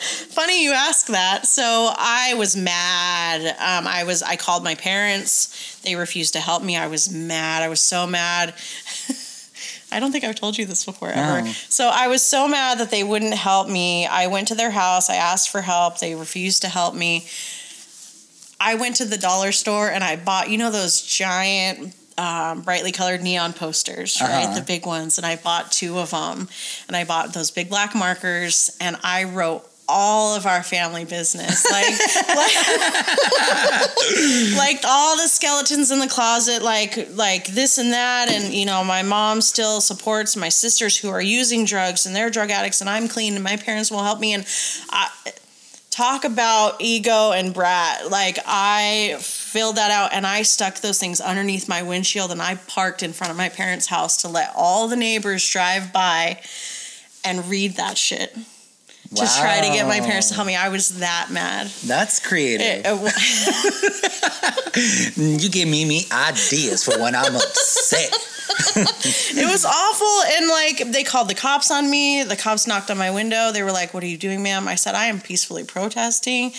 [0.00, 1.46] funny you ask that.
[1.46, 3.46] So I was mad.
[3.58, 4.22] Um, I was.
[4.22, 5.80] I called my parents.
[5.82, 6.76] They refused to help me.
[6.76, 7.62] I was mad.
[7.62, 8.54] I was so mad.
[9.90, 11.42] I don't think I've told you this before ever.
[11.42, 11.50] No.
[11.50, 14.06] So I was so mad that they wouldn't help me.
[14.06, 15.08] I went to their house.
[15.08, 15.98] I asked for help.
[15.98, 17.26] They refused to help me.
[18.60, 22.92] I went to the dollar store and I bought, you know, those giant, um, brightly
[22.92, 24.44] colored neon posters, right?
[24.44, 24.56] Uh-huh.
[24.56, 25.16] The big ones.
[25.18, 26.48] And I bought two of them.
[26.88, 31.64] And I bought those big black markers and I wrote all of our family business.
[31.78, 31.86] Like,
[32.36, 32.56] like,
[34.56, 38.28] like all the skeletons in the closet, like, like this and that.
[38.30, 42.30] And, you know, my mom still supports my sisters who are using drugs and they're
[42.30, 44.34] drug addicts and I'm clean and my parents will help me.
[44.34, 44.44] And
[44.90, 45.08] I,
[45.98, 48.08] talk about ego and brat.
[48.08, 52.56] Like I filled that out and I stuck those things underneath my windshield and I
[52.56, 56.40] parked in front of my parents' house to let all the neighbors drive by
[57.24, 58.34] and read that shit.
[58.34, 60.36] to try to get my parents to Wow.
[60.36, 60.56] help me.
[60.56, 61.68] I was that mad.
[61.86, 62.66] That's creative.
[62.66, 63.14] It- it-
[65.16, 68.12] you give me me ideas for when I'm upset.
[68.50, 72.22] It was awful and like they called the cops on me.
[72.22, 73.50] The cops knocked on my window.
[73.52, 74.68] They were like what are you doing ma'am?
[74.68, 76.52] I said i am peacefully protesting.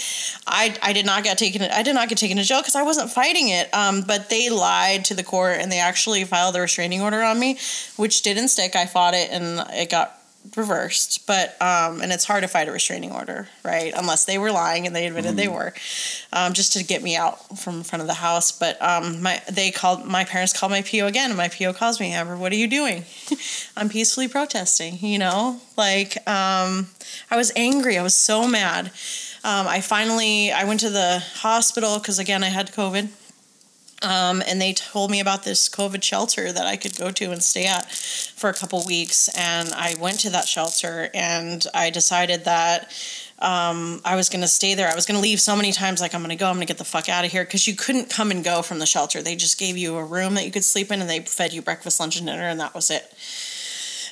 [0.45, 2.83] I i did not get taken i did not get taken to jail because i
[2.83, 6.61] wasn't fighting it um but they lied to the court and they actually filed a
[6.61, 7.57] restraining order on me
[7.95, 8.75] which didn't stick.
[8.75, 10.18] I fought it and it got
[10.55, 14.51] reversed but um and it's hard to fight a restraining order right unless they were
[14.51, 15.73] lying and they admitted they were
[16.31, 18.51] um, just to get me out from in front of the house.
[18.51, 21.99] But um, my they called my parents called my PO again, and my PO calls
[21.99, 23.05] me, Amber, what are you doing?
[23.77, 24.99] I'm peacefully protesting.
[24.99, 26.87] You know, like um,
[27.31, 27.97] I was angry.
[27.97, 28.87] I was so mad.
[29.43, 33.09] Um, I finally I went to the hospital because again I had COVID.
[34.01, 37.43] Um, and they told me about this COVID shelter that I could go to and
[37.43, 39.29] stay at for a couple weeks.
[39.37, 42.93] And I went to that shelter and I decided that
[43.39, 44.89] um, I was going to stay there.
[44.89, 46.67] I was going to leave so many times, like, I'm going to go, I'm going
[46.67, 47.43] to get the fuck out of here.
[47.43, 49.21] Because you couldn't come and go from the shelter.
[49.21, 51.61] They just gave you a room that you could sleep in and they fed you
[51.61, 53.13] breakfast, lunch, and dinner, and that was it.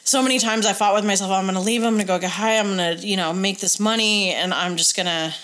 [0.05, 2.17] So many times I fought with myself, I'm going to leave, I'm going to go
[2.17, 5.35] get high, I'm going to, you know, make this money, and I'm just going to,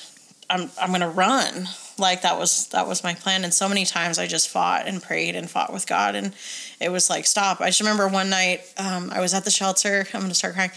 [0.49, 1.67] I'm, I'm going to run.
[1.97, 5.01] Like that was that was my plan, and so many times I just fought and
[5.01, 6.33] prayed and fought with God, and
[6.79, 7.61] it was like stop.
[7.61, 10.07] I just remember one night um, I was at the shelter.
[10.13, 10.71] I'm gonna start crying.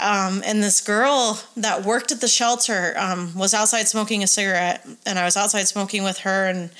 [0.00, 4.86] Um, and this girl that worked at the shelter um, was outside smoking a cigarette,
[5.04, 6.70] and I was outside smoking with her, and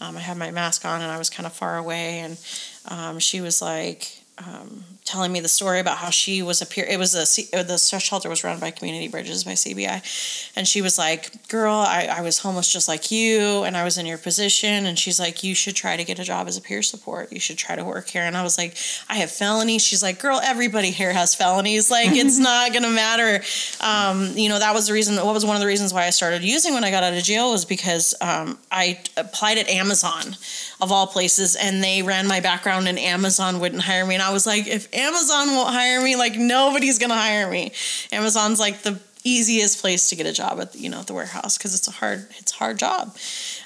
[0.00, 2.38] um, I had my mask on, and I was kind of far away, and
[2.86, 6.84] um, she was like um, telling me the story about how she was a peer.
[6.84, 10.82] It was a uh, the shelter was run by Community Bridges by CBI, and she
[10.82, 14.18] was like, "Girl, I, I was homeless just like you, and I was in your
[14.18, 17.32] position." And she's like, "You should try to get a job as a peer support.
[17.32, 18.76] You should try to work here." And I was like,
[19.08, 21.90] "I have felonies." She's like, "Girl, everybody here has felonies.
[21.98, 23.42] Like, it's not gonna matter."
[23.80, 25.16] Um, you know, that was the reason.
[25.16, 27.22] What was one of the reasons why I started using when I got out of
[27.24, 30.36] jail was because um, I applied at Amazon,
[30.80, 34.14] of all places, and they ran my background, and Amazon wouldn't hire me.
[34.14, 37.72] And I was like, if Amazon won't hire me, like nobody's gonna hire me.
[38.12, 41.58] Amazon's like the easiest place to get a job at you know at the warehouse
[41.58, 43.16] because it's a hard it's a hard job.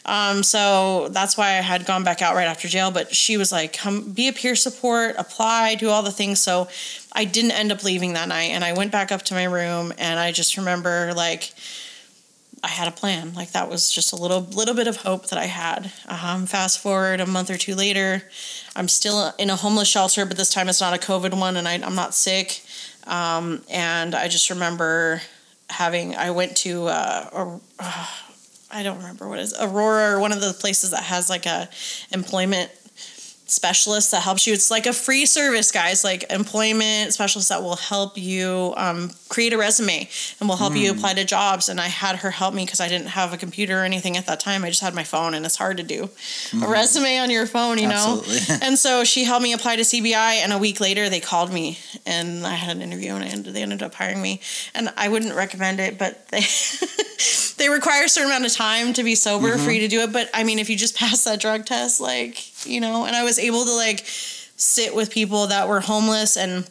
[0.05, 2.90] Um, so that's why I had gone back out right after jail.
[2.90, 6.40] But she was like, come be a peer support, apply, do all the things.
[6.40, 6.68] So
[7.12, 9.92] I didn't end up leaving that night, and I went back up to my room,
[9.99, 11.53] and I just remember like.
[12.62, 13.35] I had a plan.
[13.35, 15.92] Like that was just a little little bit of hope that I had.
[16.07, 18.22] Um, fast forward a month or two later,
[18.77, 21.66] I'm still in a homeless shelter, but this time it's not a COVID one, and
[21.66, 22.62] I, I'm not sick.
[23.07, 25.22] Um, and I just remember
[25.70, 26.14] having.
[26.14, 26.87] I went to.
[26.87, 28.07] Uh, or, uh,
[28.75, 31.68] I don't remember what is Aurora or one of the places that has like a
[32.11, 32.70] employment
[33.52, 34.52] specialist that helps you.
[34.52, 39.52] It's like a free service, guys, like employment specialist that will help you um, create
[39.52, 40.08] a resume
[40.40, 40.98] and will help you hmm.
[40.98, 41.68] apply to jobs.
[41.68, 44.26] And I had her help me because I didn't have a computer or anything at
[44.26, 44.64] that time.
[44.64, 46.06] I just had my phone, and it's hard to do a
[46.56, 46.64] hmm.
[46.64, 48.20] resume on your phone, you know.
[48.20, 48.56] Absolutely.
[48.66, 51.78] and so she helped me apply to CBI, and a week later they called me,
[52.06, 54.40] and I had an interview, and I ended, they ended up hiring me.
[54.74, 56.42] And I wouldn't recommend it, but they
[57.62, 59.70] they require a certain amount of time to be sober for mm-hmm.
[59.70, 60.12] you to do it.
[60.12, 63.25] But I mean, if you just pass that drug test, like you know, and I
[63.25, 66.68] was able to like sit with people that were homeless and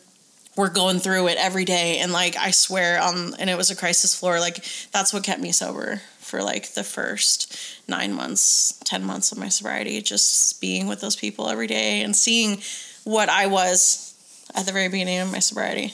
[0.56, 3.76] were going through it every day, and like I swear on, and it was a
[3.76, 4.40] crisis floor.
[4.40, 9.38] Like that's what kept me sober for like the first nine months, ten months of
[9.38, 12.62] my sobriety, just being with those people every day and seeing
[13.04, 14.14] what I was
[14.56, 15.94] at the very beginning of my sobriety.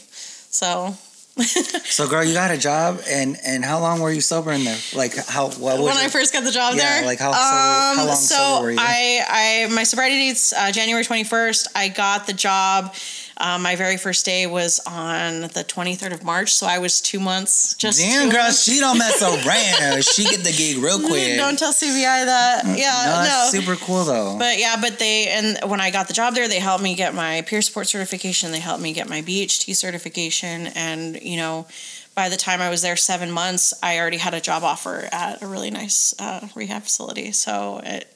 [0.50, 0.96] So
[1.90, 4.78] So, girl, you got a job, and and how long were you sober in there?
[4.94, 7.06] Like, how what was when I first got the job Yeah, there.
[7.06, 8.78] like how sober- how long so sober were you?
[8.80, 11.68] I, I, my sobriety date's uh, January twenty first.
[11.76, 12.94] I got the job.
[13.40, 17.02] Um, my very first day was on the twenty third of March, so I was
[17.02, 17.76] two months.
[17.76, 18.64] Just Damn, girl, months.
[18.64, 20.04] she don't mess around.
[20.04, 21.38] she get the gig real quick.
[21.38, 22.64] Don't tell CBI that.
[22.78, 23.50] Yeah, no, no.
[23.52, 24.38] super cool though.
[24.38, 27.14] But yeah, but they and when I got the job there, they helped me get
[27.14, 28.52] my peer support certification.
[28.52, 31.68] They helped me get my BHT certification, and you know,
[32.16, 35.44] by the time I was there seven months, I already had a job offer at
[35.44, 37.32] a really nice uh, rehab facility.
[37.32, 38.12] So it.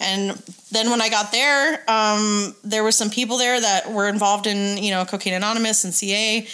[0.00, 0.30] And
[0.72, 4.82] then when I got there, um, there were some people there that were involved in,
[4.82, 6.46] you know, Cocaine Anonymous and CA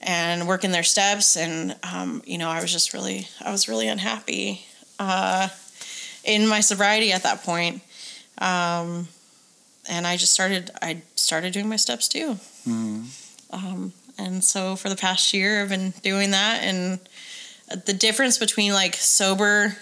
[0.00, 1.36] and working their steps.
[1.36, 4.66] And, um, you know, I was just really, I was really unhappy
[4.98, 5.48] uh,
[6.24, 7.82] in my sobriety at that point.
[8.38, 9.08] Um,
[9.88, 12.34] and I just started, I started doing my steps too.
[12.64, 13.04] Hmm.
[13.50, 16.62] Um, and so for the past year, I've been doing that.
[16.62, 16.98] And
[17.86, 19.76] the difference between like sober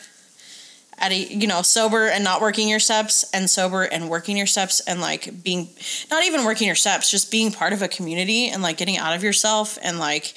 [0.98, 4.46] at a you know sober and not working your steps and sober and working your
[4.46, 5.68] steps and like being
[6.10, 9.14] not even working your steps just being part of a community and like getting out
[9.14, 10.34] of yourself and like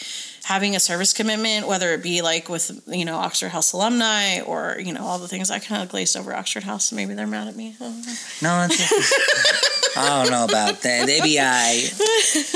[0.50, 4.78] having a service commitment, whether it be like with you know Oxford House alumni or
[4.80, 5.52] you know all the things.
[5.52, 6.92] I kind of glazed over Oxford House.
[6.92, 7.76] Maybe they're mad at me.
[7.80, 8.18] I.
[8.42, 8.68] No,
[9.96, 11.06] I don't know about that.
[11.06, 11.90] They be I.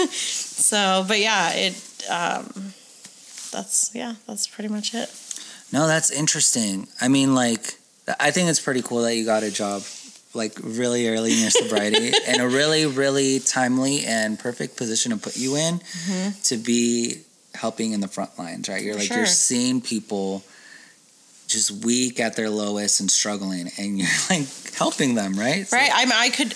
[0.63, 2.05] So, but yeah, it.
[2.09, 2.73] Um,
[3.51, 5.11] that's yeah, that's pretty much it.
[5.73, 6.87] No, that's interesting.
[7.01, 7.75] I mean, like,
[8.19, 9.83] I think it's pretty cool that you got a job
[10.33, 15.17] like really early in your sobriety and a really, really timely and perfect position to
[15.17, 16.41] put you in mm-hmm.
[16.43, 17.21] to be
[17.53, 18.83] helping in the front lines, right?
[18.83, 19.17] You're like, sure.
[19.17, 20.43] you're seeing people
[21.47, 25.67] just weak at their lowest and struggling, and you're like helping them, right?
[25.67, 25.91] So- Right.
[25.93, 26.53] I mean, I could,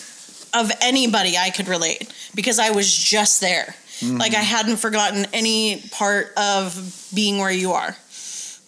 [0.53, 3.75] of anybody, I could relate because I was just there.
[3.99, 4.17] Mm-hmm.
[4.17, 7.95] Like I hadn't forgotten any part of being where you are.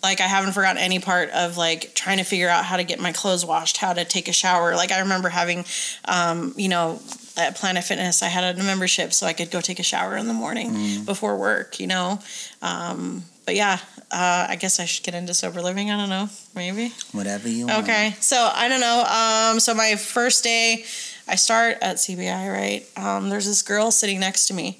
[0.01, 2.99] Like I haven't forgotten any part of like trying to figure out how to get
[2.99, 4.75] my clothes washed, how to take a shower.
[4.75, 5.65] Like I remember having,
[6.05, 7.01] um, you know,
[7.37, 10.27] at Planet Fitness, I had a membership so I could go take a shower in
[10.27, 11.79] the morning before work.
[11.79, 12.19] You know,
[12.61, 13.79] um, but yeah,
[14.11, 15.91] uh, I guess I should get into sober living.
[15.91, 16.93] I don't know, maybe.
[17.11, 17.83] Whatever you want.
[17.83, 19.51] Okay, so I don't know.
[19.53, 20.85] Um, so my first day,
[21.29, 22.51] I start at CBI.
[22.51, 24.79] Right, um, there's this girl sitting next to me,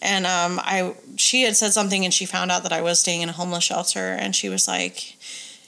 [0.00, 3.20] and um, I she had said something, and she found out that I was staying
[3.20, 5.16] in a homeless shelter, and she was like,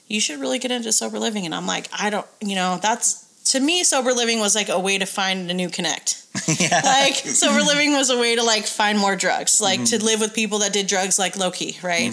[0.09, 3.22] "You should really get into sober living." And I'm like, I don't, you know, that's
[3.53, 6.19] to me, sober living was like a way to find a new connect.
[6.59, 6.81] Yeah.
[6.83, 10.33] like sober living was a way to like find more drugs like to live with
[10.33, 12.11] people that did drugs like low-key right?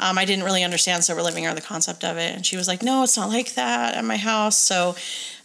[0.00, 2.66] Um, i didn't really understand sober living or the concept of it and she was
[2.66, 4.58] like no it's not like that at my house.
[4.58, 4.96] So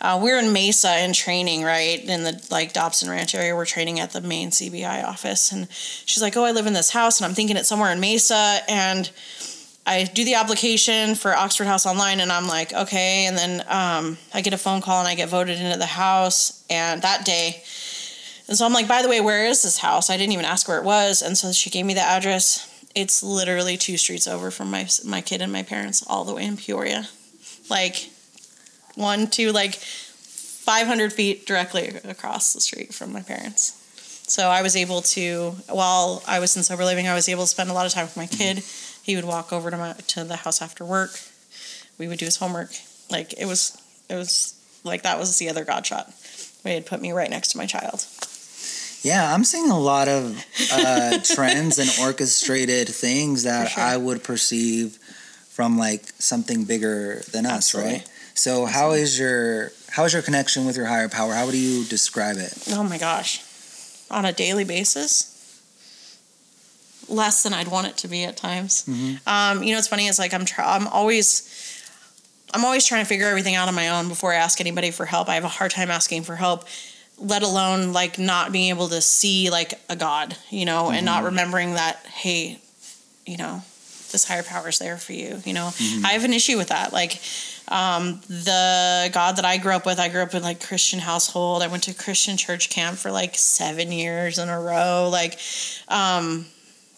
[0.02, 3.56] uh, we're in mesa in training right in the like dobson ranch area.
[3.56, 6.90] We're training at the main cbi office and she's like oh i live in this
[6.90, 9.12] house and i'm thinking it's somewhere in mesa and
[9.88, 13.26] I do the application for Oxford House Online, and I'm like, okay.
[13.26, 16.66] And then um, I get a phone call, and I get voted into the house.
[16.70, 17.64] And that day,
[18.48, 20.10] and so I'm like, by the way, where is this house?
[20.10, 21.22] I didn't even ask where it was.
[21.22, 22.72] And so she gave me the address.
[22.96, 26.46] It's literally two streets over from my my kid and my parents, all the way
[26.46, 27.08] in Peoria,
[27.70, 28.10] like
[28.96, 33.82] one, two, like 500 feet directly across the street from my parents.
[34.28, 37.48] So I was able to, while I was in sober living, I was able to
[37.48, 38.64] spend a lot of time with my kid.
[39.06, 41.12] He would walk over to my to the house after work.
[42.00, 42.72] We would do his homework.
[43.12, 43.80] Like it was,
[44.10, 46.12] it was like that was the other God shot.
[46.64, 48.04] They had put me right next to my child.
[49.04, 50.44] Yeah, I'm seeing a lot of
[50.74, 53.84] uh, trends and orchestrated things that sure.
[53.84, 54.98] I would perceive
[55.50, 57.92] from like something bigger than us, Absolutely.
[57.92, 58.10] right?
[58.34, 61.32] So how is your how is your connection with your higher power?
[61.34, 62.58] How would you describe it?
[62.72, 63.44] Oh my gosh,
[64.10, 65.35] on a daily basis,
[67.08, 68.86] less than I'd want it to be at times.
[69.28, 71.50] Um, you know, it's funny is like I'm try- I'm always.
[72.54, 75.06] I'm always trying to figure everything out on my own before I ask anybody for
[75.06, 75.28] help.
[75.28, 76.64] I have a hard time asking for help,
[77.18, 81.24] let alone like not being able to see like a God, you know, and not
[81.26, 82.60] remembering that, hey,
[83.26, 83.62] you know,
[84.12, 85.42] this higher power is there for you.
[85.44, 85.72] You know,
[86.06, 86.94] I have an issue with that.
[86.94, 87.20] Like,
[87.68, 91.62] um, the God that I grew up with, I grew up in like Christian household.
[91.62, 95.10] I went to Christian church camp for like seven years in a row.
[95.12, 95.40] Like,
[95.90, 96.46] um,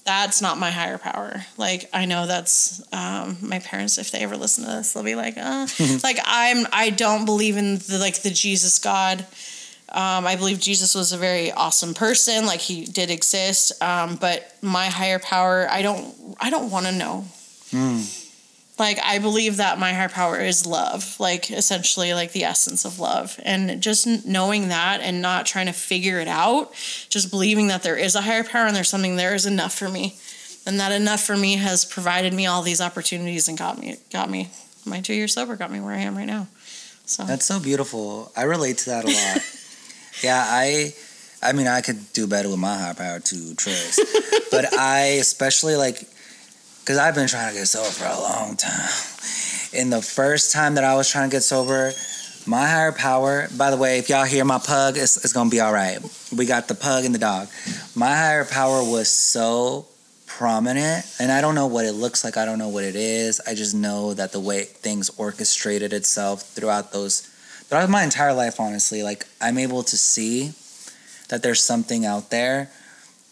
[0.08, 1.46] that's not my higher power.
[1.58, 3.98] Like, I know that's um, my parents.
[3.98, 5.68] If they ever listen to this, they'll be like, uh,
[6.04, 6.66] like I'm.
[6.72, 9.26] I don't believe in the like the Jesus God.
[9.90, 12.46] Um, I believe Jesus was a very awesome person.
[12.46, 13.82] Like he did exist.
[13.84, 16.16] Um, but my higher power, I don't.
[16.40, 17.26] I don't want to know.
[18.80, 21.20] Like I believe that my higher power is love.
[21.20, 25.74] Like essentially, like the essence of love, and just knowing that and not trying to
[25.74, 26.72] figure it out,
[27.10, 29.90] just believing that there is a higher power and there's something there is enough for
[29.90, 30.16] me,
[30.66, 34.30] and that enough for me has provided me all these opportunities and got me got
[34.30, 34.50] me
[34.86, 36.48] my two years sober got me where I am right now.
[37.06, 38.32] So That's so beautiful.
[38.36, 39.44] I relate to that a lot.
[40.24, 40.94] yeah, I
[41.42, 44.02] I mean I could do better with my higher power too, trust.
[44.52, 46.04] but I especially like
[46.88, 48.88] because I've been trying to get sober for a long time.
[49.74, 51.92] And the first time that I was trying to get sober,
[52.46, 55.60] my higher power, by the way, if y'all hear my pug, it's, it's gonna be
[55.60, 56.00] all right.
[56.34, 57.50] We got the pug and the dog.
[57.94, 59.86] My higher power was so
[60.28, 63.42] prominent, and I don't know what it looks like, I don't know what it is.
[63.46, 67.20] I just know that the way things orchestrated itself throughout those,
[67.66, 70.54] throughout my entire life, honestly, like I'm able to see
[71.28, 72.72] that there's something out there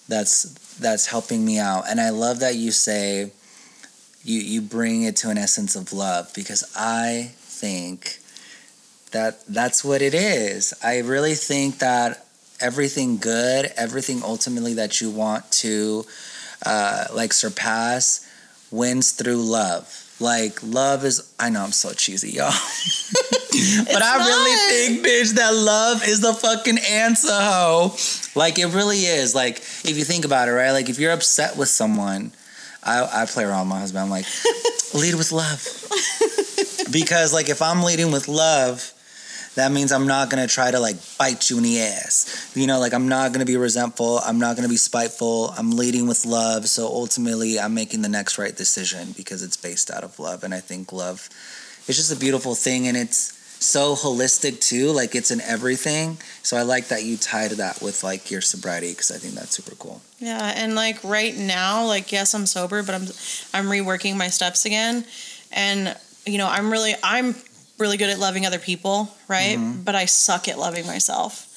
[0.10, 3.32] that's that's helping me out and i love that you say
[4.26, 8.19] you you bring it to an essence of love because i think
[9.15, 10.73] that that's what it is.
[10.84, 12.26] I really think that
[12.59, 16.05] everything good everything ultimately that you want to
[16.65, 18.30] uh, like surpass
[18.71, 20.01] wins through love.
[20.19, 22.51] Like love is i know i'm so cheesy y'all.
[23.86, 24.28] But i not.
[24.28, 27.95] really think bitch that love is the fucking answer ho.
[28.36, 29.34] Like it really is.
[29.34, 30.71] Like if you think about it right?
[30.71, 32.34] Like if you're upset with someone
[32.86, 34.03] I, I play around with my husband.
[34.03, 34.25] I'm like,
[34.93, 35.61] lead with love.
[36.91, 38.91] because like if I'm leading with love,
[39.55, 42.51] that means I'm not gonna try to like bite you in the ass.
[42.55, 44.19] You know, like I'm not gonna be resentful.
[44.19, 45.53] I'm not gonna be spiteful.
[45.57, 46.67] I'm leading with love.
[46.67, 50.43] So ultimately, I'm making the next right decision because it's based out of love.
[50.43, 51.29] And I think love
[51.88, 54.91] is just a beautiful thing, and it's so holistic too.
[54.91, 56.18] Like it's in everything.
[56.43, 59.51] So I like that you tied that with like your sobriety because I think that's
[59.56, 60.01] super cool.
[60.20, 63.03] Yeah, and like right now, like yes, I'm sober, but I'm
[63.53, 65.06] I'm reworking my steps again,
[65.51, 65.95] and
[66.26, 67.36] you know I'm really I'm
[67.78, 69.58] really good at loving other people, right?
[69.84, 71.47] But I suck at loving myself.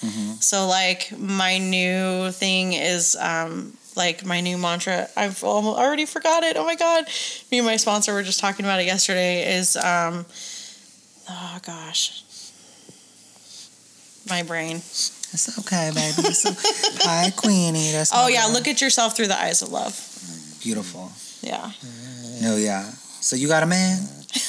[0.41, 5.09] So like my new thing is um like my new mantra.
[5.17, 6.57] I've already forgot it.
[6.57, 7.05] Oh my god!
[7.51, 9.57] Me and my sponsor were just talking about it yesterday.
[9.57, 10.25] Is um
[11.31, 12.23] oh gosh,
[14.29, 14.77] my brain.
[14.77, 16.29] It's okay, baby.
[16.29, 16.55] It's o-
[17.09, 17.93] Hi, Queenie.
[17.93, 18.53] That's Oh yeah, girl.
[18.55, 19.95] look at yourself through the eyes of love.
[20.63, 21.13] beautiful.
[21.43, 21.71] Yeah,
[22.43, 22.91] No, yeah.
[23.21, 23.99] So you got a man?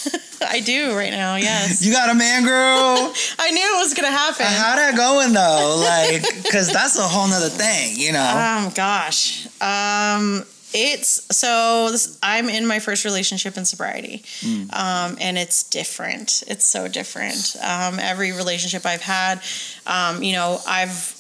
[0.42, 1.36] I do right now.
[1.36, 3.14] Yes, You got a man, girl.
[3.40, 4.46] I knew it was gonna happen.
[4.46, 5.76] How that going though?
[5.84, 8.24] Like, cause that's a whole nother thing, you know.
[8.66, 9.46] Um, gosh.
[9.62, 10.44] Um,
[10.74, 14.24] it's so this, I'm in my first relationship in sobriety,
[14.72, 16.44] um, and it's different.
[16.48, 17.56] It's so different.
[17.62, 19.42] Um, every relationship I've had,
[19.88, 21.16] um, you know, I've.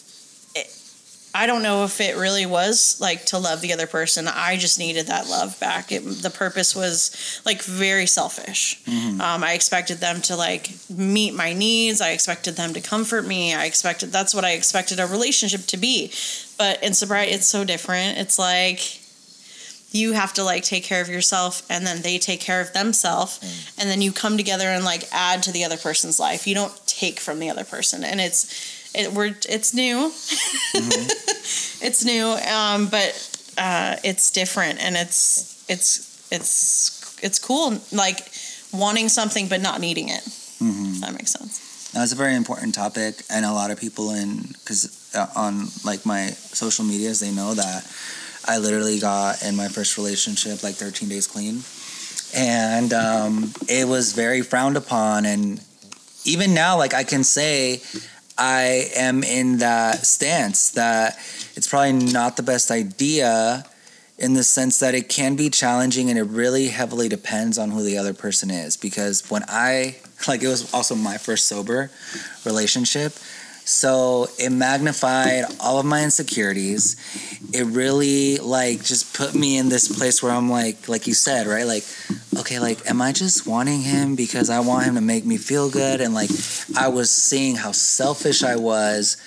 [1.32, 4.28] I don't know if it really was like to love the other person.
[4.28, 5.92] I just needed that love back.
[5.92, 7.12] It, the purpose was
[7.46, 8.82] like very selfish.
[9.22, 12.02] Um, I expected them to like meet my needs.
[12.02, 13.54] I expected them to comfort me.
[13.54, 16.12] I expected that's what I expected a relationship to be.
[16.58, 18.18] But in sobriety, it's so different.
[18.18, 19.00] It's like
[19.92, 23.40] you have to like take care of yourself and then they take care of themselves
[23.78, 26.46] and then you come together and like add to the other person's life.
[26.46, 30.12] You don't take from the other person and it's it we're it's new.
[31.82, 33.12] It's new um but
[33.58, 38.32] uh it's different and it's it's it's it's cool like
[38.74, 40.28] wanting something but not needing it
[40.96, 41.92] If that makes sense.
[41.94, 46.28] That's a very important topic, and a lot of people in because on like my
[46.28, 47.84] social medias, they know that
[48.50, 51.62] I literally got in my first relationship like 13 days clean,
[52.36, 55.28] and um, it was very frowned upon.
[55.28, 55.62] And
[56.26, 57.84] even now, like I can say,
[58.40, 61.20] I am in that stance that
[61.56, 63.66] it's probably not the best idea.
[64.18, 67.84] In the sense that it can be challenging and it really heavily depends on who
[67.84, 68.76] the other person is.
[68.76, 69.96] Because when I
[70.28, 71.90] like it was also my first sober
[72.44, 73.14] relationship
[73.70, 76.96] so it magnified all of my insecurities.
[77.54, 81.46] It really like just put me in this place where i'm like like you said
[81.46, 81.66] right?
[81.66, 81.84] Like
[82.40, 85.70] okay like am i just wanting him because i want him to make me feel
[85.70, 86.02] good?
[86.02, 86.32] And like
[86.76, 89.18] i was seeing how selfish i was.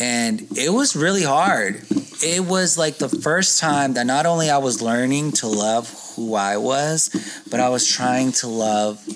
[0.00, 1.82] And it was really hard.
[2.24, 6.34] It was like the first time that not only i was learning to love who
[6.34, 7.10] i was
[7.50, 9.06] but i was trying to love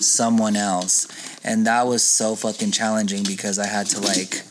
[0.00, 1.06] someone else.
[1.44, 4.42] And that was so fucking challenging because i had to like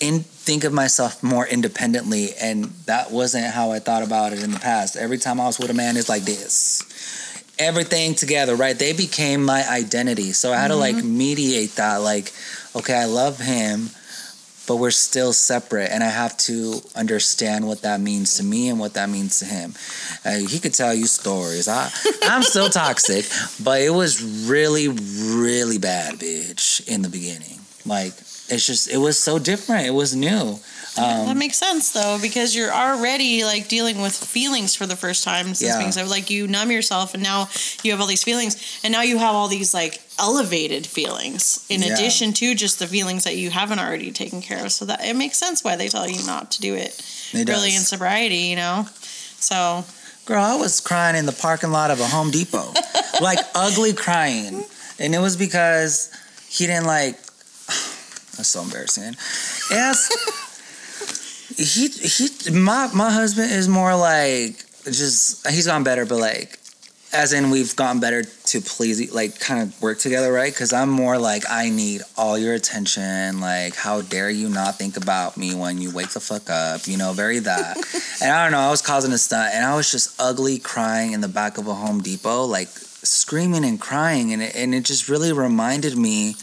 [0.00, 4.50] in think of myself more independently and that wasn't how i thought about it in
[4.50, 4.96] the past.
[4.96, 6.82] Every time i was with a man it's like this.
[7.58, 8.78] Everything together right?
[8.78, 10.32] They became my identity.
[10.32, 11.18] So i had to like mm-hmm.
[11.18, 12.32] mediate that like
[12.76, 13.90] okay i love him
[14.66, 18.78] but we're still separate and i have to understand what that means to me and
[18.78, 19.74] what that means to him.
[20.24, 21.68] Uh, he could tell you stories.
[21.68, 21.90] I,
[22.24, 23.26] i'm still toxic
[23.62, 27.60] but it was really really bad bitch in the beginning.
[27.86, 28.12] Like
[28.48, 29.86] it's just it was so different.
[29.86, 30.58] It was new
[30.96, 35.24] that um, makes sense though because you're already like dealing with feelings for the first
[35.24, 35.78] time since Yeah.
[35.78, 37.48] being so like you numb yourself and now
[37.82, 41.82] you have all these feelings and now you have all these like elevated feelings in
[41.82, 41.94] Yeah.
[41.94, 45.16] addition to just the feelings that you haven't already taken care of so that it
[45.16, 47.00] makes sense why they tell you not to do it
[47.32, 48.86] it really in sobriety you know
[49.38, 49.84] so
[50.26, 52.72] Girl, I was crying in the parking lot of a Home Depot.
[53.20, 54.64] like ugly crying.
[54.98, 56.10] And it was because
[56.48, 57.16] he didn't like
[57.66, 59.16] that's so embarrassing.
[59.70, 60.08] Yes.
[61.56, 66.58] He he my my husband is more like just he's gone better, but like
[67.14, 70.52] as in we've gotten better to please like kind of work together, right?
[70.52, 73.40] Because I'm more like I need all your attention.
[73.40, 76.86] Like, how dare you not think about me when you wake the fuck up?
[76.86, 77.76] You know, very that.
[78.22, 78.58] and I don't know.
[78.58, 81.68] I was causing a stunt, and I was just ugly crying in the back of
[81.68, 86.34] a Home Depot, like screaming and crying, and it, and it just really reminded me.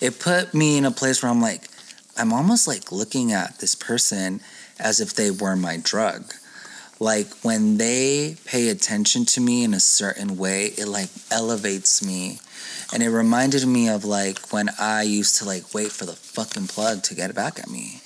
[0.00, 1.68] It put me in a place where I'm like,
[2.16, 4.40] I'm almost like looking at this person
[4.78, 6.32] as if they were my drug
[7.00, 12.38] like when they pay attention to me in a certain way, it like elevates me.
[12.92, 16.68] And it reminded me of like when I used to like wait for the fucking
[16.68, 18.00] plug to get back at me.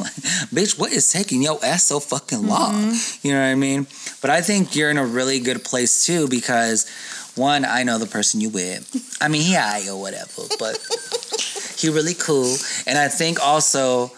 [0.00, 0.12] like,
[0.52, 2.74] bitch, what is taking your ass so fucking long?
[2.74, 3.26] Mm-hmm.
[3.26, 3.86] You know what I mean?
[4.20, 6.88] But I think you're in a really good place too because
[7.36, 9.16] one, I know the person you with.
[9.20, 10.78] I mean, he high or whatever, but
[11.84, 12.56] he really cool.
[12.86, 14.10] And I think also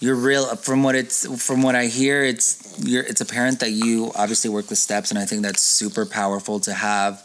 [0.00, 4.12] you're real from what it's from what I hear, it's you're it's apparent that you
[4.14, 7.24] obviously work the steps, and I think that's super powerful to have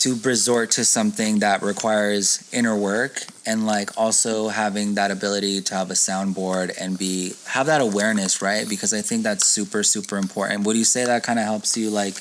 [0.00, 5.74] to resort to something that requires inner work and like also having that ability to
[5.74, 8.68] have a soundboard and be have that awareness right?
[8.68, 10.64] Because i think that's super super important.
[10.64, 12.14] Would you say that kind of helps you like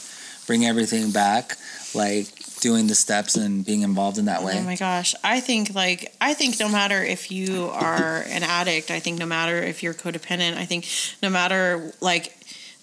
[0.45, 1.57] bring everything back?
[1.95, 2.27] Like
[2.59, 5.13] doing the steps and being involved in that way Oh my gosh.
[5.23, 9.25] I think like I think no matter if you are an addict, I think no
[9.25, 10.87] matter if you're codependent, I think
[11.21, 12.33] no matter like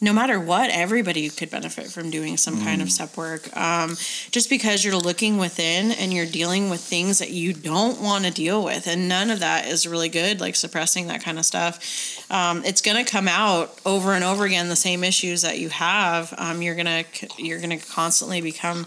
[0.00, 3.56] no matter what, everybody could benefit from doing some kind of step work.
[3.56, 3.96] Um,
[4.30, 8.30] just because you're looking within and you're dealing with things that you don't want to
[8.30, 10.40] deal with, and none of that is really good.
[10.40, 14.44] Like suppressing that kind of stuff, um, it's going to come out over and over
[14.44, 14.68] again.
[14.68, 17.04] The same issues that you have, um, you're gonna
[17.38, 18.86] you're gonna constantly become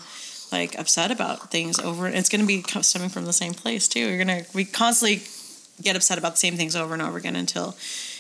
[0.52, 4.00] like upset about things over it's going to be stemming from the same place too.
[4.00, 5.24] You're going to we constantly
[5.82, 7.76] get upset about the same things over and over again until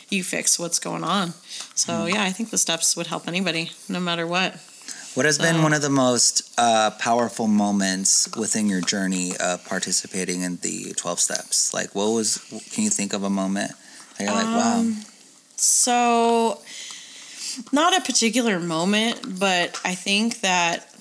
[0.09, 1.33] you fix what's going on.
[1.75, 4.55] So yeah i think the steps would help anybody no matter what.
[5.13, 10.41] What has been one of the most uh, powerful moments within your journey of participating
[10.43, 11.73] in the 12 steps?
[11.73, 12.37] Like what was
[12.71, 13.71] can you think of a moment
[14.17, 14.79] that you're like wow?
[14.79, 14.97] Um,
[15.55, 16.61] so
[17.71, 20.93] not a particular moment but i think that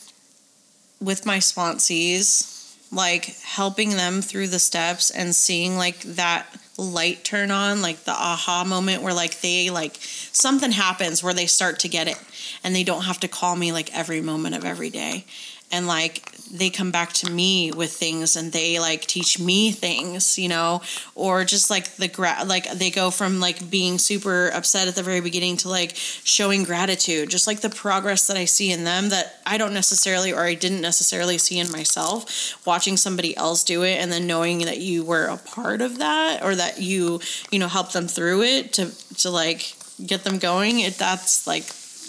[1.01, 2.57] with my sponsees
[2.93, 6.47] like helping them through the steps and seeing like that
[6.79, 11.47] light turn on like the aha moment where like they like something happens where they
[11.47, 12.21] start to get it
[12.63, 15.25] and they don't have to call me like every moment of every day
[15.73, 20.39] and like they come back to me with things and they like teach me things
[20.39, 20.81] you know?
[21.15, 25.03] Or just like the gra- like they go from like being super upset at the
[25.03, 27.31] very beginning to like showing gratitude.
[27.31, 30.55] Just like the progress that i see in them that i don't necessarily or i
[30.55, 32.65] didn't necessarily see in myself.
[32.67, 36.43] Watching somebody else do it and then knowing that you were a part of that
[36.43, 40.81] or that you you know helped them through it to to like get them going
[40.81, 41.65] it that's like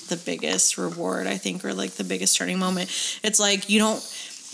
[0.07, 2.89] the biggest reward I think or like the biggest turning moment.
[3.23, 4.01] It's like you don't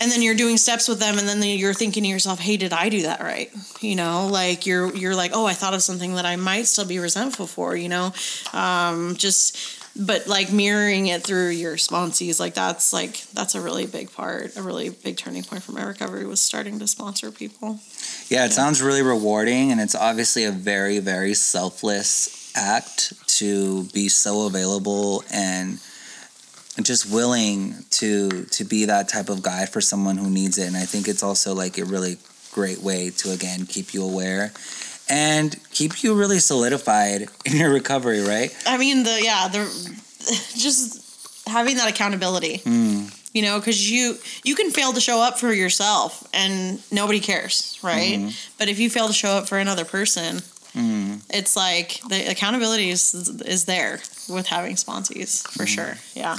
[0.00, 2.72] and then you're doing steps with them and then you're thinking to yourself, "Hey, did
[2.72, 3.50] I do that right?"
[3.80, 6.86] You know, like you're you're like, "Oh, I thought of something that I might still
[6.86, 8.12] be resentful for," you know.
[8.52, 9.56] Um just
[9.96, 14.56] but like mirroring it through your sponsees like that's like that's a really big part
[14.56, 17.78] a really big turning point for my recovery was starting to sponsor people
[18.28, 24.08] Yeah, it sounds really rewarding, and it's obviously a very, very selfless act to be
[24.08, 25.78] so available and
[26.82, 30.66] just willing to to be that type of guy for someone who needs it.
[30.66, 32.18] And I think it's also like a really
[32.52, 34.52] great way to again keep you aware
[35.08, 38.54] and keep you really solidified in your recovery, right?
[38.66, 39.64] I mean the yeah the
[40.56, 42.58] just having that accountability.
[42.58, 43.20] Mm.
[43.32, 47.80] You know, because you you can fail to show up for yourself and nobody cares,
[47.82, 48.18] right?
[48.18, 48.28] Mm-hmm.
[48.58, 50.40] But if you fail to show up for another person,
[50.76, 53.14] it's like the accountability is
[53.46, 55.94] is there with having sponsees for sure.
[56.14, 56.36] Yeah.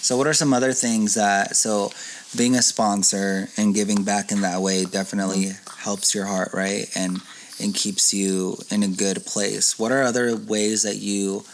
[0.00, 1.92] So, what are some other things that so
[2.36, 6.88] being a sponsor and giving back in that way definitely helps your heart, right?
[6.96, 7.20] And
[7.60, 9.78] and keeps you in a good place.
[9.78, 11.44] What are other ways that you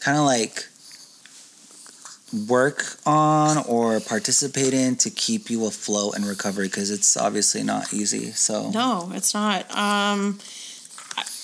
[0.00, 0.66] kind of like
[2.46, 6.66] work on or participate in to keep you afloat in recovery?
[6.68, 8.32] Because it's obviously not easy.
[8.32, 9.70] So, No, it's not.
[9.76, 10.38] Um,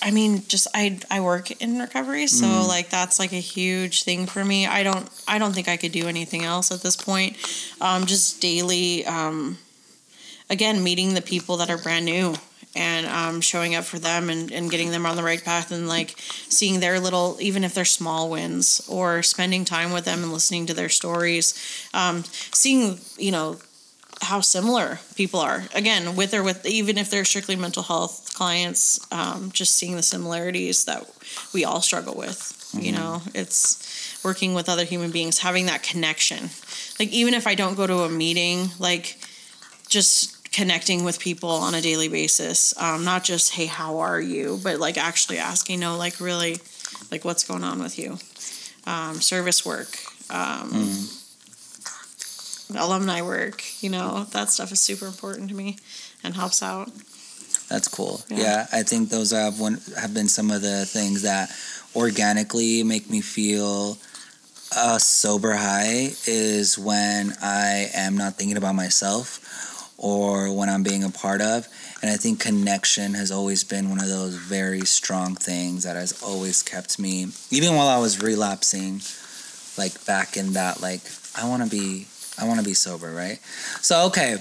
[0.04, 4.26] I, mean, just I I work in recovery, so like that's like a huge thing
[4.26, 4.66] for me.
[4.66, 7.36] I don't I don't think I could do anything else at this point.
[7.80, 9.58] Um, just daily, um,
[10.50, 12.34] again, meeting the people that are brand new
[12.76, 15.88] and um, showing up for them and, and getting them on the right path and
[15.88, 20.32] like seeing their little even if they're small wins or spending time with them and
[20.32, 23.56] listening to their stories um, seeing you know
[24.22, 25.64] how similar people are.
[25.74, 30.02] Again with or with even if they're strictly mental health clients um, just seeing the
[30.02, 31.04] similarities that
[31.52, 33.22] we all struggle with you know?
[33.34, 36.50] It's working with other human beings having that connection.
[36.98, 39.18] Like even if i don't go to a meeting like
[39.88, 44.58] just connecting with people on a daily basis um, not just hey how are you?
[44.62, 46.58] but like actually asking no like really
[47.10, 48.18] like what's going on with you?
[48.86, 49.96] Um, service work
[50.30, 50.70] um,
[52.76, 55.76] alumni work you know that stuff is super important to me
[56.22, 56.90] and helps out
[57.68, 58.20] That's cool.
[58.28, 58.38] Yeah.
[58.38, 58.66] Yeah.
[58.72, 61.50] I think those have one have been some of the things that
[61.96, 63.96] organically make me feel
[64.76, 69.40] a sober high is when I am not thinking about myself
[69.96, 71.66] or when I'm being a part of.
[72.02, 76.22] And I think connection has always been one of those very strong things that has
[76.22, 79.00] always kept me, even while I was relapsing,
[79.78, 81.00] like back in that, like,
[81.34, 82.06] I want to be,
[82.40, 83.38] I want to be sober, right?
[83.80, 84.38] So, okay.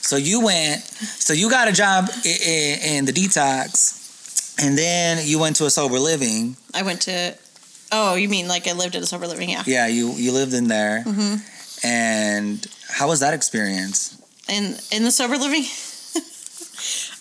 [0.00, 5.38] So you went, so you got a job in, in the detox, and then you
[5.38, 6.56] went to a sober living.
[6.74, 7.34] I went to.
[7.92, 9.48] Oh, you mean like I lived at a sober living?
[9.50, 9.62] Yeah.
[9.66, 11.86] Yeah, you you lived in there, Mm-hmm.
[11.86, 14.16] and how was that experience?
[14.48, 15.64] In in the sober living.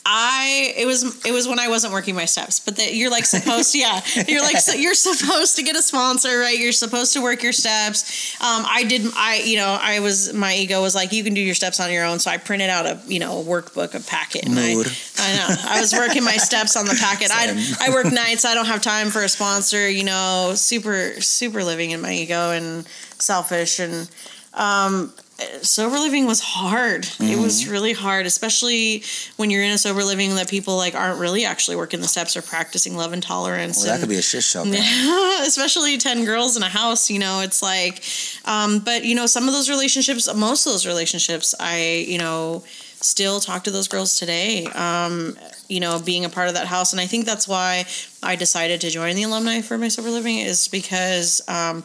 [0.05, 3.25] I it was it was when I wasn't working my steps, but that you're like
[3.25, 7.13] supposed to yeah you're like so you're supposed to get a sponsor right you're supposed
[7.13, 8.35] to work your steps.
[8.41, 11.41] Um, I did I you know I was my ego was like you can do
[11.41, 13.99] your steps on your own, so I printed out a you know a workbook, a
[13.99, 14.45] packet.
[14.45, 14.87] And I, Mood.
[15.17, 17.29] I know I was working my steps on the packet.
[17.31, 18.43] I I work nights.
[18.43, 19.87] I don't have time for a sponsor.
[19.89, 22.87] You know, super super living in my ego and
[23.19, 24.09] selfish and
[24.53, 25.13] um,
[25.61, 27.07] sober living was hard.
[27.19, 27.71] It was Mm-hmm.
[27.71, 29.03] really hard, especially
[29.37, 32.35] when you're in a sober living that people like aren't really actually working the steps
[32.37, 33.77] or practicing love and tolerance.
[33.77, 34.63] Well, that and- could be a shit show.
[34.65, 35.41] man.
[35.47, 38.03] especially 10 girls in a house you know it's like
[38.45, 42.63] um, but you know some of those relationships most of those relationships i you know
[43.01, 45.35] still talk to those girls today um,
[45.67, 47.83] you know being a part of that house and i think that's why
[48.21, 51.83] i decided to join the alumni for my sober living is because um,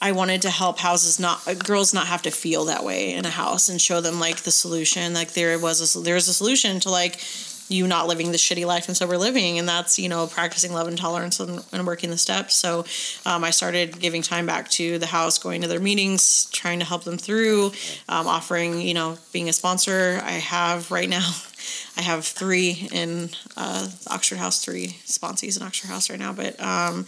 [0.00, 3.30] I wanted to help houses not girls not have to feel that way in a
[3.30, 5.12] house and show them like the solution.
[5.12, 7.20] Like there was a there's a solution to like
[7.68, 10.88] you not living the shitty life and sober living and that's you know practicing love
[10.88, 12.54] and tolerance and, and working the steps.
[12.54, 12.84] So
[13.26, 16.84] um, i started giving time back to the house going to their meetings trying to
[16.84, 17.72] help them through
[18.08, 20.20] um, offering you know being a sponsor.
[20.22, 21.28] I have right now
[21.96, 26.58] i have three in uh, oxford house three sponsees in oxford house right now but
[26.60, 27.04] um,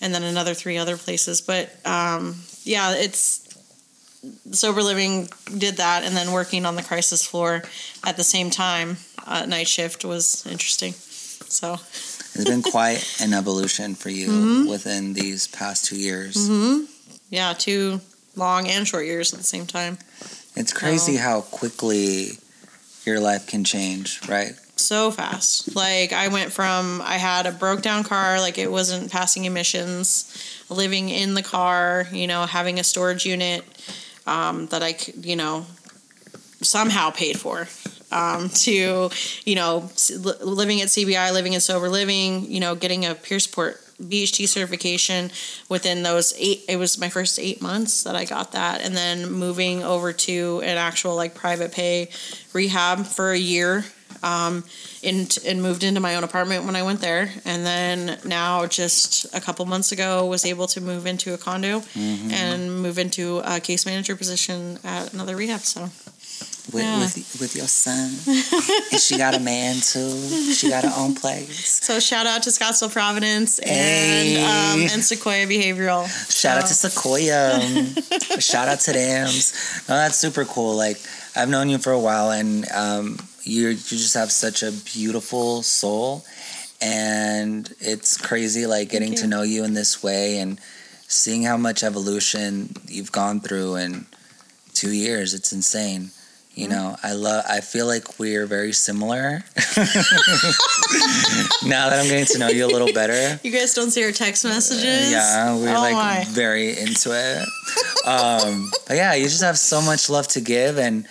[0.00, 3.44] and then another three other places but um, yeah it's
[4.52, 5.28] sober living
[5.58, 7.62] did that and then working on the crisis floor
[8.04, 8.96] at the same time
[9.26, 11.74] uh, night shift was interesting so
[12.34, 14.68] It's been quite an evolution for you Mm-hmm.
[14.70, 16.36] within these past two years.
[17.30, 18.00] yeah two
[18.36, 19.98] long and short years at the same time
[20.56, 21.20] It's crazy Oh.
[21.22, 22.38] how quickly
[23.06, 24.52] your life can change, right?
[24.80, 25.74] So fast.
[25.74, 30.64] Like i went from i had a broke down car like it wasn't passing emissions
[30.68, 33.64] living in the car you know having a storage unit
[34.26, 35.66] um, that i you know
[36.60, 37.68] somehow paid for
[38.10, 39.10] um, to
[39.44, 39.88] you know
[40.42, 45.30] living at cbi living in sober living you know getting a peer support bht certification
[45.68, 49.30] within those eight it was my first eight months that i got that and then
[49.30, 52.08] moving over to an actual like private pay
[52.52, 53.84] rehab for a year
[54.22, 54.64] um,
[55.02, 57.30] in, and moved into my own apartment when I went there.
[57.44, 61.82] And then now, just a couple months ago, was able to move into a condo
[61.94, 65.60] and move into a case manager position at another rehab.
[65.60, 65.88] So
[66.72, 66.98] With, Yeah.
[67.00, 68.12] with with your son,
[68.92, 70.52] and she got a man too.
[70.52, 71.80] She got her own place.
[71.82, 74.44] So shout out to Scottsdale Providence and Hey.
[74.44, 76.04] um, and Sequoia Behavioral.
[76.30, 77.58] Shout out to Sequoia.
[78.40, 79.26] Shout out to them.
[79.88, 80.76] No, that's super cool.
[80.76, 81.00] Like
[81.34, 83.16] I've known you for a while, and um,
[83.48, 86.24] you you just have such a beautiful soul,
[86.80, 90.60] and it's crazy like getting to know you in this way and
[91.06, 94.06] seeing how much evolution you've gone through in
[94.74, 95.34] two years.
[95.34, 96.10] It's insane.
[96.54, 97.44] You know, I love.
[97.48, 99.44] I feel like we're very similar.
[101.64, 104.12] now that I'm getting to know you a little better, You guys don't see our
[104.12, 105.10] text messages?
[105.10, 106.24] yeah, we're Oh like my.
[106.28, 107.38] very into it.
[108.06, 110.78] um, but yeah, you just have so much love to give.
[110.78, 111.06] And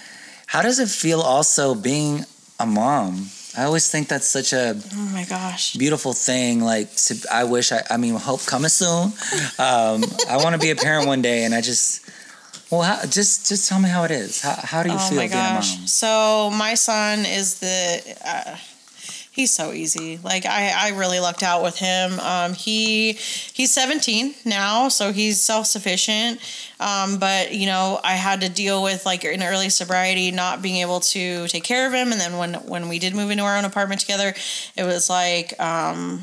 [0.48, 2.26] how does it feel also being
[2.60, 3.28] a mom?
[3.58, 5.74] I always think that's such a Oh my gosh.
[5.74, 6.62] beautiful thing.
[6.62, 9.12] Like, to, I wish I, I mean, hope coming soon.
[9.58, 12.06] Um, I want to be a parent one day, and I just,
[12.70, 14.42] well, how, just just tell me how it is.
[14.42, 15.88] How, how do you Oh feel being a mom?
[15.88, 18.58] So my son is the uh,
[19.38, 20.18] he's so easy.
[20.24, 22.20] Like I, I really lucked out with him.
[22.20, 26.42] Um, he he's 17 now, so he's self sufficient.
[26.80, 30.78] Um, but you know, I had to deal with like in early sobriety not being
[30.78, 33.56] able to take care of him, and then when when we did move into our
[33.56, 34.34] own apartment together,
[34.76, 36.22] it was like um,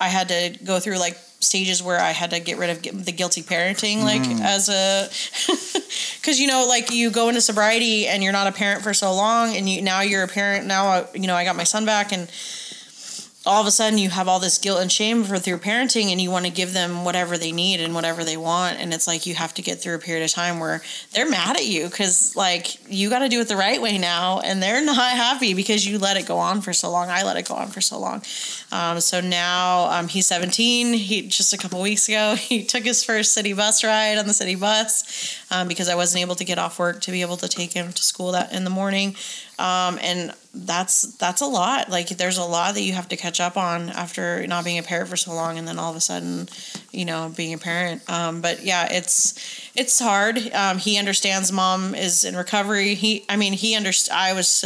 [0.00, 3.12] I had to go through like stages where I had to get rid of the
[3.12, 5.08] guilty parenting, like as a,
[6.20, 9.14] because you know, like you go into sobriety and you're not a parent for so
[9.14, 10.66] long, and you now you're a parent.
[10.66, 12.28] Now, uh, you know, I got my son back, and
[13.46, 16.20] all of a sudden you have all this guilt and shame for through parenting and
[16.20, 19.24] you want to give them whatever they need and whatever they want and it's like
[19.24, 20.82] you have to get through a period of time where
[21.12, 24.40] they're mad at you because like you got to do it the right way now
[24.40, 27.36] and they're not happy because you let it go on for so long i let
[27.36, 28.20] it go on for so long
[28.76, 33.02] um, so now um, he's 17 he just a couple weeks ago he took his
[33.04, 36.58] first city bus ride on the city bus um, because i wasn't able to get
[36.58, 39.14] off work to be able to take him to school that in the morning.
[39.58, 41.90] Um, and that's that's a lot.
[41.90, 44.82] Like there's a lot that you have to catch up on after not being a
[44.82, 46.48] parent for so long and then all of a sudden
[46.92, 48.08] you know being a parent.
[48.10, 49.34] Um, but yeah it's
[49.74, 50.38] it's hard.
[50.52, 52.94] Um, he understands mom is in recovery.
[52.94, 54.64] He i mean he underst- i was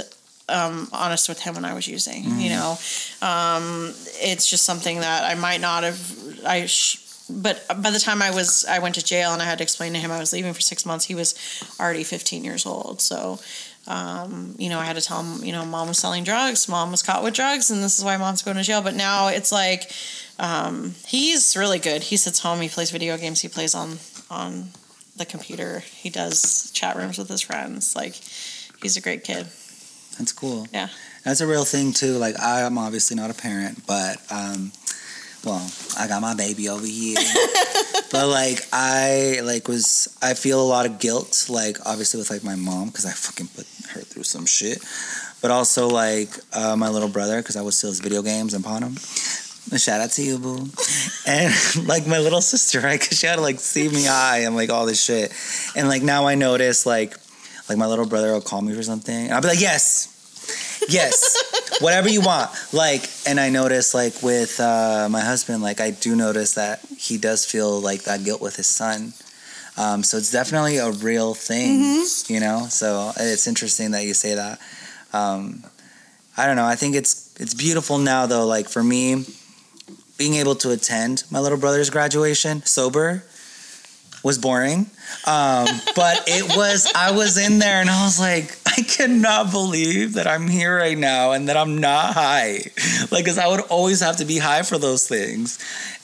[0.51, 2.40] um, honest with him when i was using mm-hmm.
[2.40, 2.78] you know
[3.22, 6.01] um, it's just something that i might not have
[6.46, 9.59] i sh- but by the time I was I went to jail and I had
[9.59, 11.36] to explain to him I was leaving for six months, he was
[11.78, 13.01] already 15 years old.
[13.01, 13.38] So
[13.86, 16.90] um, you know, I had to tell him, you know, mom was selling drugs, mom
[16.90, 18.82] was caught with drugs, and this is why mom's going to jail.
[18.82, 19.90] But now it's like
[20.38, 22.05] um, he's really good.
[22.05, 23.98] He sits home, he plays video games, he plays on
[24.30, 24.68] on
[25.16, 27.96] the computer, he does chat rooms with his friends.
[27.96, 28.14] Like
[28.82, 29.46] he's a great kid.
[30.18, 30.66] That's cool.
[30.72, 30.88] Yeah,
[31.24, 32.18] that's a real thing too.
[32.18, 34.72] Like I'm obviously not a parent, but um,
[35.44, 37.16] well, I got my baby over here.
[38.12, 42.44] but like I like was I feel a lot of guilt like obviously with like
[42.44, 44.84] my mom because I fucking put her through some shit.
[45.40, 48.62] But also like uh, my little brother because I would steal his video games and
[48.62, 48.96] pawn them.
[49.78, 50.66] Shout out to you, boo.
[51.26, 51.54] and
[51.86, 53.00] like my little sister, right?
[53.00, 55.32] Because she had to like see me high and like all this shit.
[55.76, 57.16] And like now I notice like
[57.70, 61.78] like my little brother will call me for something, and I'll be like, yes, yes,
[61.80, 62.50] whatever you want.
[62.72, 67.16] Like, and I notice like with uh, my husband, like I do notice that he
[67.16, 69.12] does feel like that guilt with his son.
[69.78, 72.32] Um, so it's definitely a real thing, mm-hmm.
[72.34, 72.66] you know.
[72.68, 74.58] So it's interesting that you say that.
[75.12, 75.62] Um,
[76.36, 76.66] I don't know.
[76.66, 78.46] I think it's it's beautiful now though.
[78.46, 79.26] Like for me,
[80.18, 83.22] being able to attend my little brother's graduation sober
[84.22, 84.86] was boring.
[85.26, 85.66] Um,
[85.96, 90.26] but it was, I was in there and I was like, I cannot believe that
[90.26, 92.60] I'm here right now and that I'm not high.
[93.10, 95.58] Like, cause I would always have to be high for those things.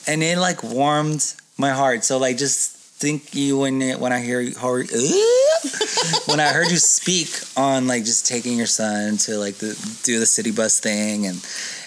[0.07, 2.05] And it like warmed my heart.
[2.05, 4.55] So like, just think you when it, when I hear you,
[6.27, 10.19] when I heard you speak on like just taking your son to like the do
[10.19, 11.37] the city bus thing and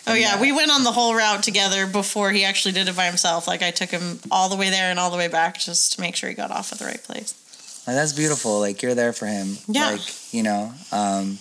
[0.09, 3.05] Oh yeah, we went on the whole route together before he actually did it by
[3.05, 3.47] himself.
[3.47, 6.01] Like I took him all the way there and all the way back just to
[6.01, 7.33] make sure he got off at the right place.
[7.85, 8.59] That's beautiful.
[8.59, 9.57] Like you're there for him.
[9.67, 9.91] Yeah.
[9.91, 11.37] Like you know, um,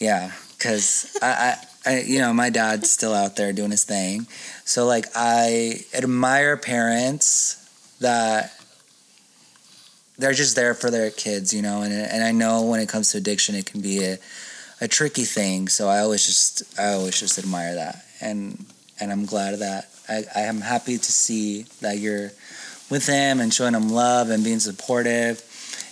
[0.00, 1.56] yeah, because I,
[1.86, 4.26] I, I, you know, my dad's still out there doing his thing.
[4.64, 7.62] So like I admire parents
[8.00, 8.52] that
[10.18, 13.12] they're just there for their kids, you know, and and I know when it comes
[13.12, 14.18] to addiction, it can be a
[14.80, 15.68] a tricky thing.
[15.68, 18.64] So I always just I always just admire that, and
[19.00, 22.30] and I'm glad of that I, I am happy to see that you're
[22.90, 25.42] with him and showing him love and being supportive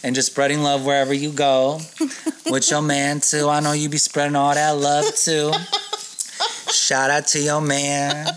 [0.04, 1.80] and just spreading love wherever you go
[2.50, 3.48] with your man too.
[3.48, 5.52] I know you be spreading all that love too.
[6.70, 8.28] Shout out to your man.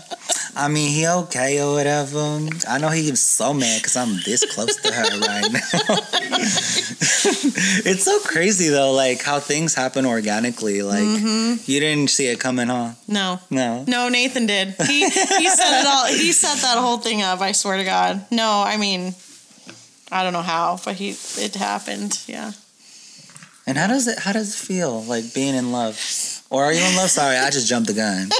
[0.56, 2.40] I mean, he okay or whatever.
[2.68, 5.60] I know he's so mad because I'm this close to her right now.
[7.84, 10.82] it's so crazy though, like how things happen organically.
[10.82, 11.70] Like mm-hmm.
[11.70, 12.92] you didn't see it coming, huh?
[13.06, 14.08] No, no, no.
[14.08, 14.68] Nathan did.
[14.86, 16.06] He he set it all.
[16.06, 17.40] He set that whole thing up.
[17.40, 18.24] I swear to God.
[18.30, 19.14] No, I mean,
[20.10, 22.18] I don't know how, but he it happened.
[22.26, 22.52] Yeah.
[23.66, 24.18] And how does it?
[24.18, 26.00] How does it feel like being in love?
[26.50, 27.10] Or are you in love?
[27.10, 28.30] Sorry, I just jumped the gun.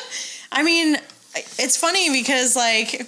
[0.52, 0.96] I mean,
[1.58, 3.06] it's funny because like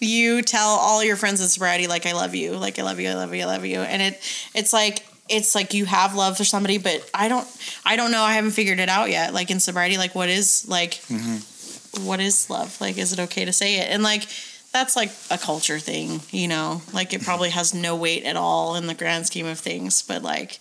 [0.00, 3.08] you tell all your friends in sobriety like I love you, like I love you,
[3.08, 4.20] I love you, I love you, and it
[4.54, 7.46] it's like it's like you have love for somebody, but I don't
[7.84, 8.22] I don't know.
[8.22, 9.34] I haven't figured it out yet.
[9.34, 12.06] Like in sobriety, like what is like mm-hmm.
[12.06, 12.80] what is love?
[12.80, 13.88] Like is it okay to say it?
[13.90, 14.26] And like
[14.72, 16.82] that's like a culture thing, you know.
[16.92, 20.22] Like it probably has no weight at all in the grand scheme of things, but
[20.22, 20.60] like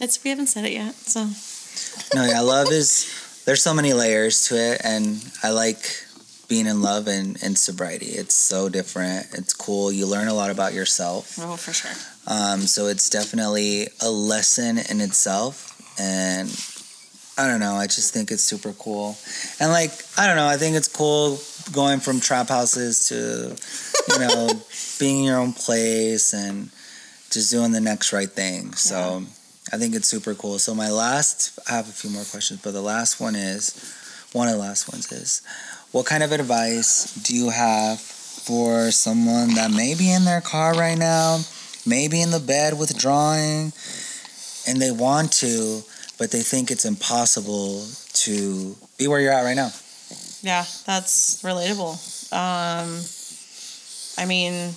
[0.00, 1.28] it's we haven't said it yet, so.
[2.14, 6.04] No, yeah, love is there's so many layers to it, and I like
[6.48, 8.06] being in love and, and sobriety.
[8.06, 9.26] It's so different.
[9.34, 9.92] It's cool.
[9.92, 11.38] You learn a lot about yourself.
[11.38, 11.90] Oh, for sure.
[12.26, 15.74] Um, so it's definitely a lesson in itself.
[16.00, 16.48] And
[17.36, 17.74] I don't know.
[17.74, 19.16] I just think it's super cool.
[19.60, 20.46] And like, I don't know.
[20.46, 21.38] I think it's cool
[21.72, 24.48] going from trap houses to, you know,
[24.98, 26.70] being in your own place and
[27.30, 28.72] just doing the next right thing.
[28.72, 29.26] So yeah.
[29.72, 30.58] I think it's super cool.
[30.58, 33.94] So my last, I have a few more questions, but the last one is,
[34.32, 35.42] one of the last ones is,
[35.92, 40.74] what kind of advice do you have for someone that may be in their car
[40.74, 41.40] right now,
[41.86, 43.72] maybe in the bed withdrawing,
[44.66, 45.82] and they want to,
[46.18, 49.70] but they think it's impossible to be where you're at right now.
[50.42, 51.96] Yeah, that's relatable.
[52.32, 53.02] Um,
[54.22, 54.74] I mean,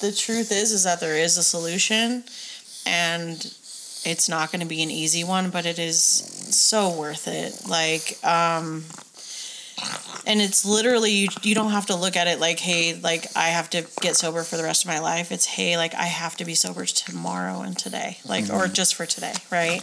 [0.00, 2.24] the truth is, is that there is a solution,
[2.86, 3.36] and
[4.04, 7.68] it's not going to be an easy one, but it is so worth it.
[7.68, 8.84] Like, um,
[10.26, 13.48] and it's literally you, you don't have to look at it like hey like i
[13.48, 15.32] have to get sober for the rest of my life.
[15.32, 18.56] It's hey like i have to be sober tomorrow and today like mm-hmm.
[18.56, 19.80] or just for today right?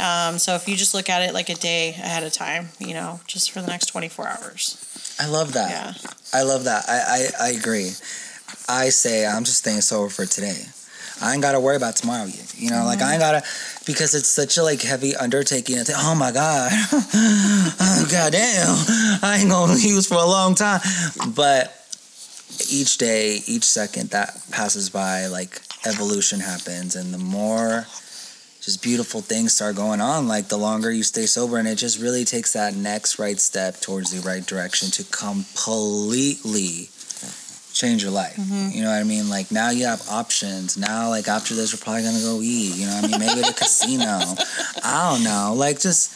[0.00, 2.94] Um, so if you just look at it like a day ahead of time you
[2.94, 4.84] know just for the next 24 hours.
[5.20, 5.70] I love that.
[5.70, 6.12] Yeah.
[6.32, 6.84] I love that.
[6.88, 7.90] I i, I agree.
[8.68, 10.66] I say i'm just staying sober for today
[11.20, 12.54] I ain't gotta worry about tomorrow yet.
[12.56, 12.86] You know, mm-hmm.
[12.86, 13.42] like I ain't gotta
[13.86, 15.78] because it's such a like heavy undertaking.
[15.78, 18.76] It's oh my god, oh, god damn,
[19.22, 20.80] I ain't gonna use for a long time.
[21.34, 21.74] But
[22.70, 27.86] each day, each second that passes by, like evolution happens, and the more
[28.60, 30.28] just beautiful things start going on.
[30.28, 33.80] Like the longer you stay sober, and it just really takes that next right step
[33.80, 36.90] towards the right direction to completely
[37.78, 38.34] change your life.
[38.36, 38.70] Mm-hmm.
[38.76, 39.30] You know what I mean?
[39.30, 40.76] Like now you have options.
[40.76, 42.74] Now, like after this, we're probably gonna go eat.
[42.74, 43.20] You know what I mean?
[43.20, 44.04] Maybe the casino.
[44.84, 45.54] I don't know.
[45.56, 46.14] Like just.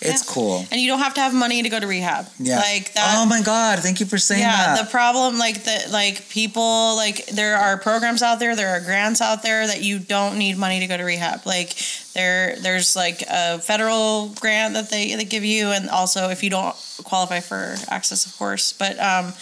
[0.00, 0.32] It's yeah.
[0.32, 0.64] cool.
[0.70, 2.28] And you don't have to have money to go to rehab.
[2.38, 2.58] Yeah.
[2.58, 3.16] Like that.
[3.16, 3.80] Oh my God.
[3.80, 4.76] Thank you for saying yeah, that.
[4.76, 4.84] Yeah.
[4.84, 9.20] The problem, like, the, like people, like, there are programs out there, there are grants
[9.20, 11.44] out there that you don't need money to go to rehab.
[11.46, 11.74] Like,
[12.14, 15.72] there, there's like a federal grant that they, they give you.
[15.72, 18.72] And also, if you don't qualify for AHCCCS, of course.
[18.72, 19.32] But, um,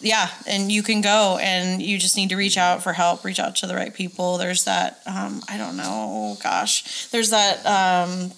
[0.00, 3.40] yeah, and you can go and you just need to reach out for help, reach
[3.40, 4.38] out to the right people.
[4.38, 8.30] There's that, um, I don't know, gosh, there's that, um,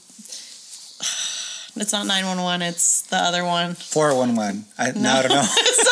[1.80, 3.74] it's not 911, it's the other one.
[3.74, 4.64] 411.
[4.78, 5.10] I, no.
[5.10, 5.42] I don't know.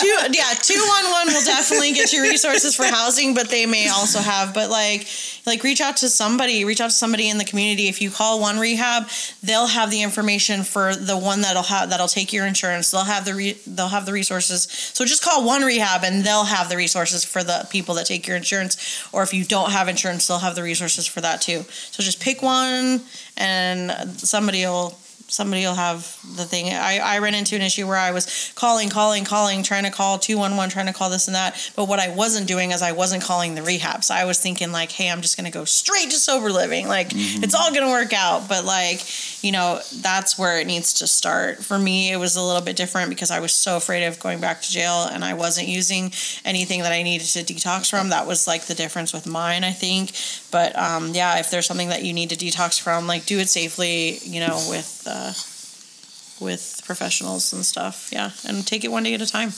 [0.00, 4.54] Two, yeah, 211 will definitely get you resources for housing, but they may also have,
[4.54, 5.06] but like,
[5.46, 7.88] like reach out to somebody, reach out to somebody in the community.
[7.88, 9.08] If you call one rehab,
[9.42, 12.90] they'll have the information for the one that'll have, that'll take your insurance.
[12.90, 14.62] They'll have the, re, they'll have the resources.
[14.64, 18.26] So just call one rehab and they'll have the resources for the people that take
[18.26, 19.08] your insurance.
[19.12, 21.64] Or if you don't have insurance, they'll have the resources for that too.
[21.68, 23.02] So just pick one
[23.40, 24.94] and somebody will
[25.30, 26.74] somebody will have the thing.
[26.74, 30.18] I, I ran into an issue where I was calling, calling, calling, trying to call
[30.18, 31.72] 211, trying to call this and that.
[31.76, 34.02] But what I wasn't doing is I wasn't calling the rehab.
[34.04, 36.88] So I was thinking, like, hey, I'm just going to go straight to sober living.
[36.88, 37.44] Like, mm-hmm.
[37.44, 38.48] it's all going to work out.
[38.48, 39.00] But, like,
[39.44, 41.64] you know, that's where it needs to start.
[41.64, 44.40] For me, it was a little bit different because I was so afraid of going
[44.40, 46.12] back to jail and I wasn't using
[46.44, 48.08] anything that I needed to detox from.
[48.10, 50.12] That was like the difference with mine, I think.
[50.50, 53.48] But um, yeah, if there's something that you need to detox from, like, do it
[53.48, 55.06] safely, you know, with.
[55.06, 55.19] Uh,
[56.40, 58.10] with professionals and stuff.
[58.12, 59.52] Yeah, and take it one day at a time.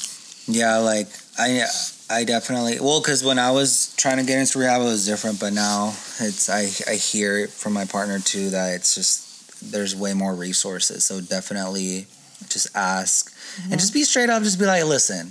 [0.46, 1.08] Yeah, like
[1.38, 1.64] I
[2.10, 5.38] I definitely well because when I was trying to get into rehab, it was different,
[5.38, 10.14] but now it's I I hear from my partner too that it's just there's way
[10.14, 11.04] more resources.
[11.04, 12.06] So definitely
[12.48, 13.72] just ask mm-hmm.
[13.72, 14.42] and just be straight up.
[14.42, 15.28] Just be like, listen,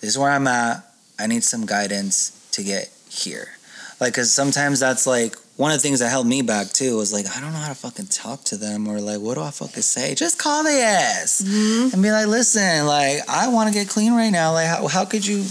[0.00, 0.84] this is where I'm at.
[1.18, 3.48] I need some guidance to get here.
[4.00, 7.12] Like, cause sometimes that's like one of the things that held me back too was
[7.12, 9.50] like, I don't know how to fucking talk to them or like, what do I
[9.50, 10.14] fucking say?
[10.14, 11.92] Just call the ass mm-hmm.
[11.92, 14.54] and be like, listen, like, I want to get clean right now.
[14.54, 15.44] Like, how, how could you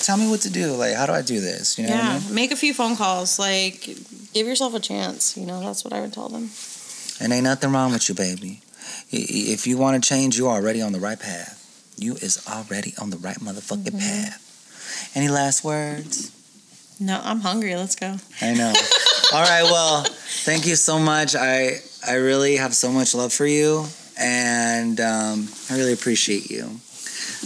[0.00, 0.72] tell me what to do?
[0.74, 1.78] Like, how do I do this?
[1.78, 2.34] You know yeah, I mean?
[2.34, 3.38] make a few phone calls.
[3.38, 3.88] Like,
[4.34, 5.34] give yourself a chance.
[5.34, 6.50] You know, that's what I would tell them.
[7.18, 8.60] And ain't nothing wrong with you, baby.
[9.10, 11.94] If you want to change, you're already on the right path.
[11.96, 13.98] You is already on the right motherfucking mm-hmm.
[13.98, 15.10] path.
[15.14, 16.32] Any last words?
[17.00, 17.74] No, I'm hungry.
[17.76, 18.16] Let's go.
[18.40, 18.72] I know.
[19.32, 19.64] All right.
[19.64, 20.04] Well,
[20.44, 21.34] thank you so much.
[21.34, 23.86] I I really have so much love for you,
[24.18, 26.64] and um, I really appreciate you.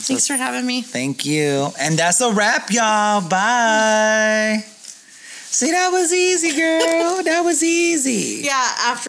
[0.01, 0.83] Thanks so, for having me.
[0.83, 1.69] Thank you.
[1.81, 3.27] And that's a wrap, y'all.
[3.29, 4.65] Bye.
[5.51, 7.23] See, that was easy, girl.
[7.25, 8.45] that was easy.
[8.45, 8.53] Yeah.
[8.81, 9.07] After.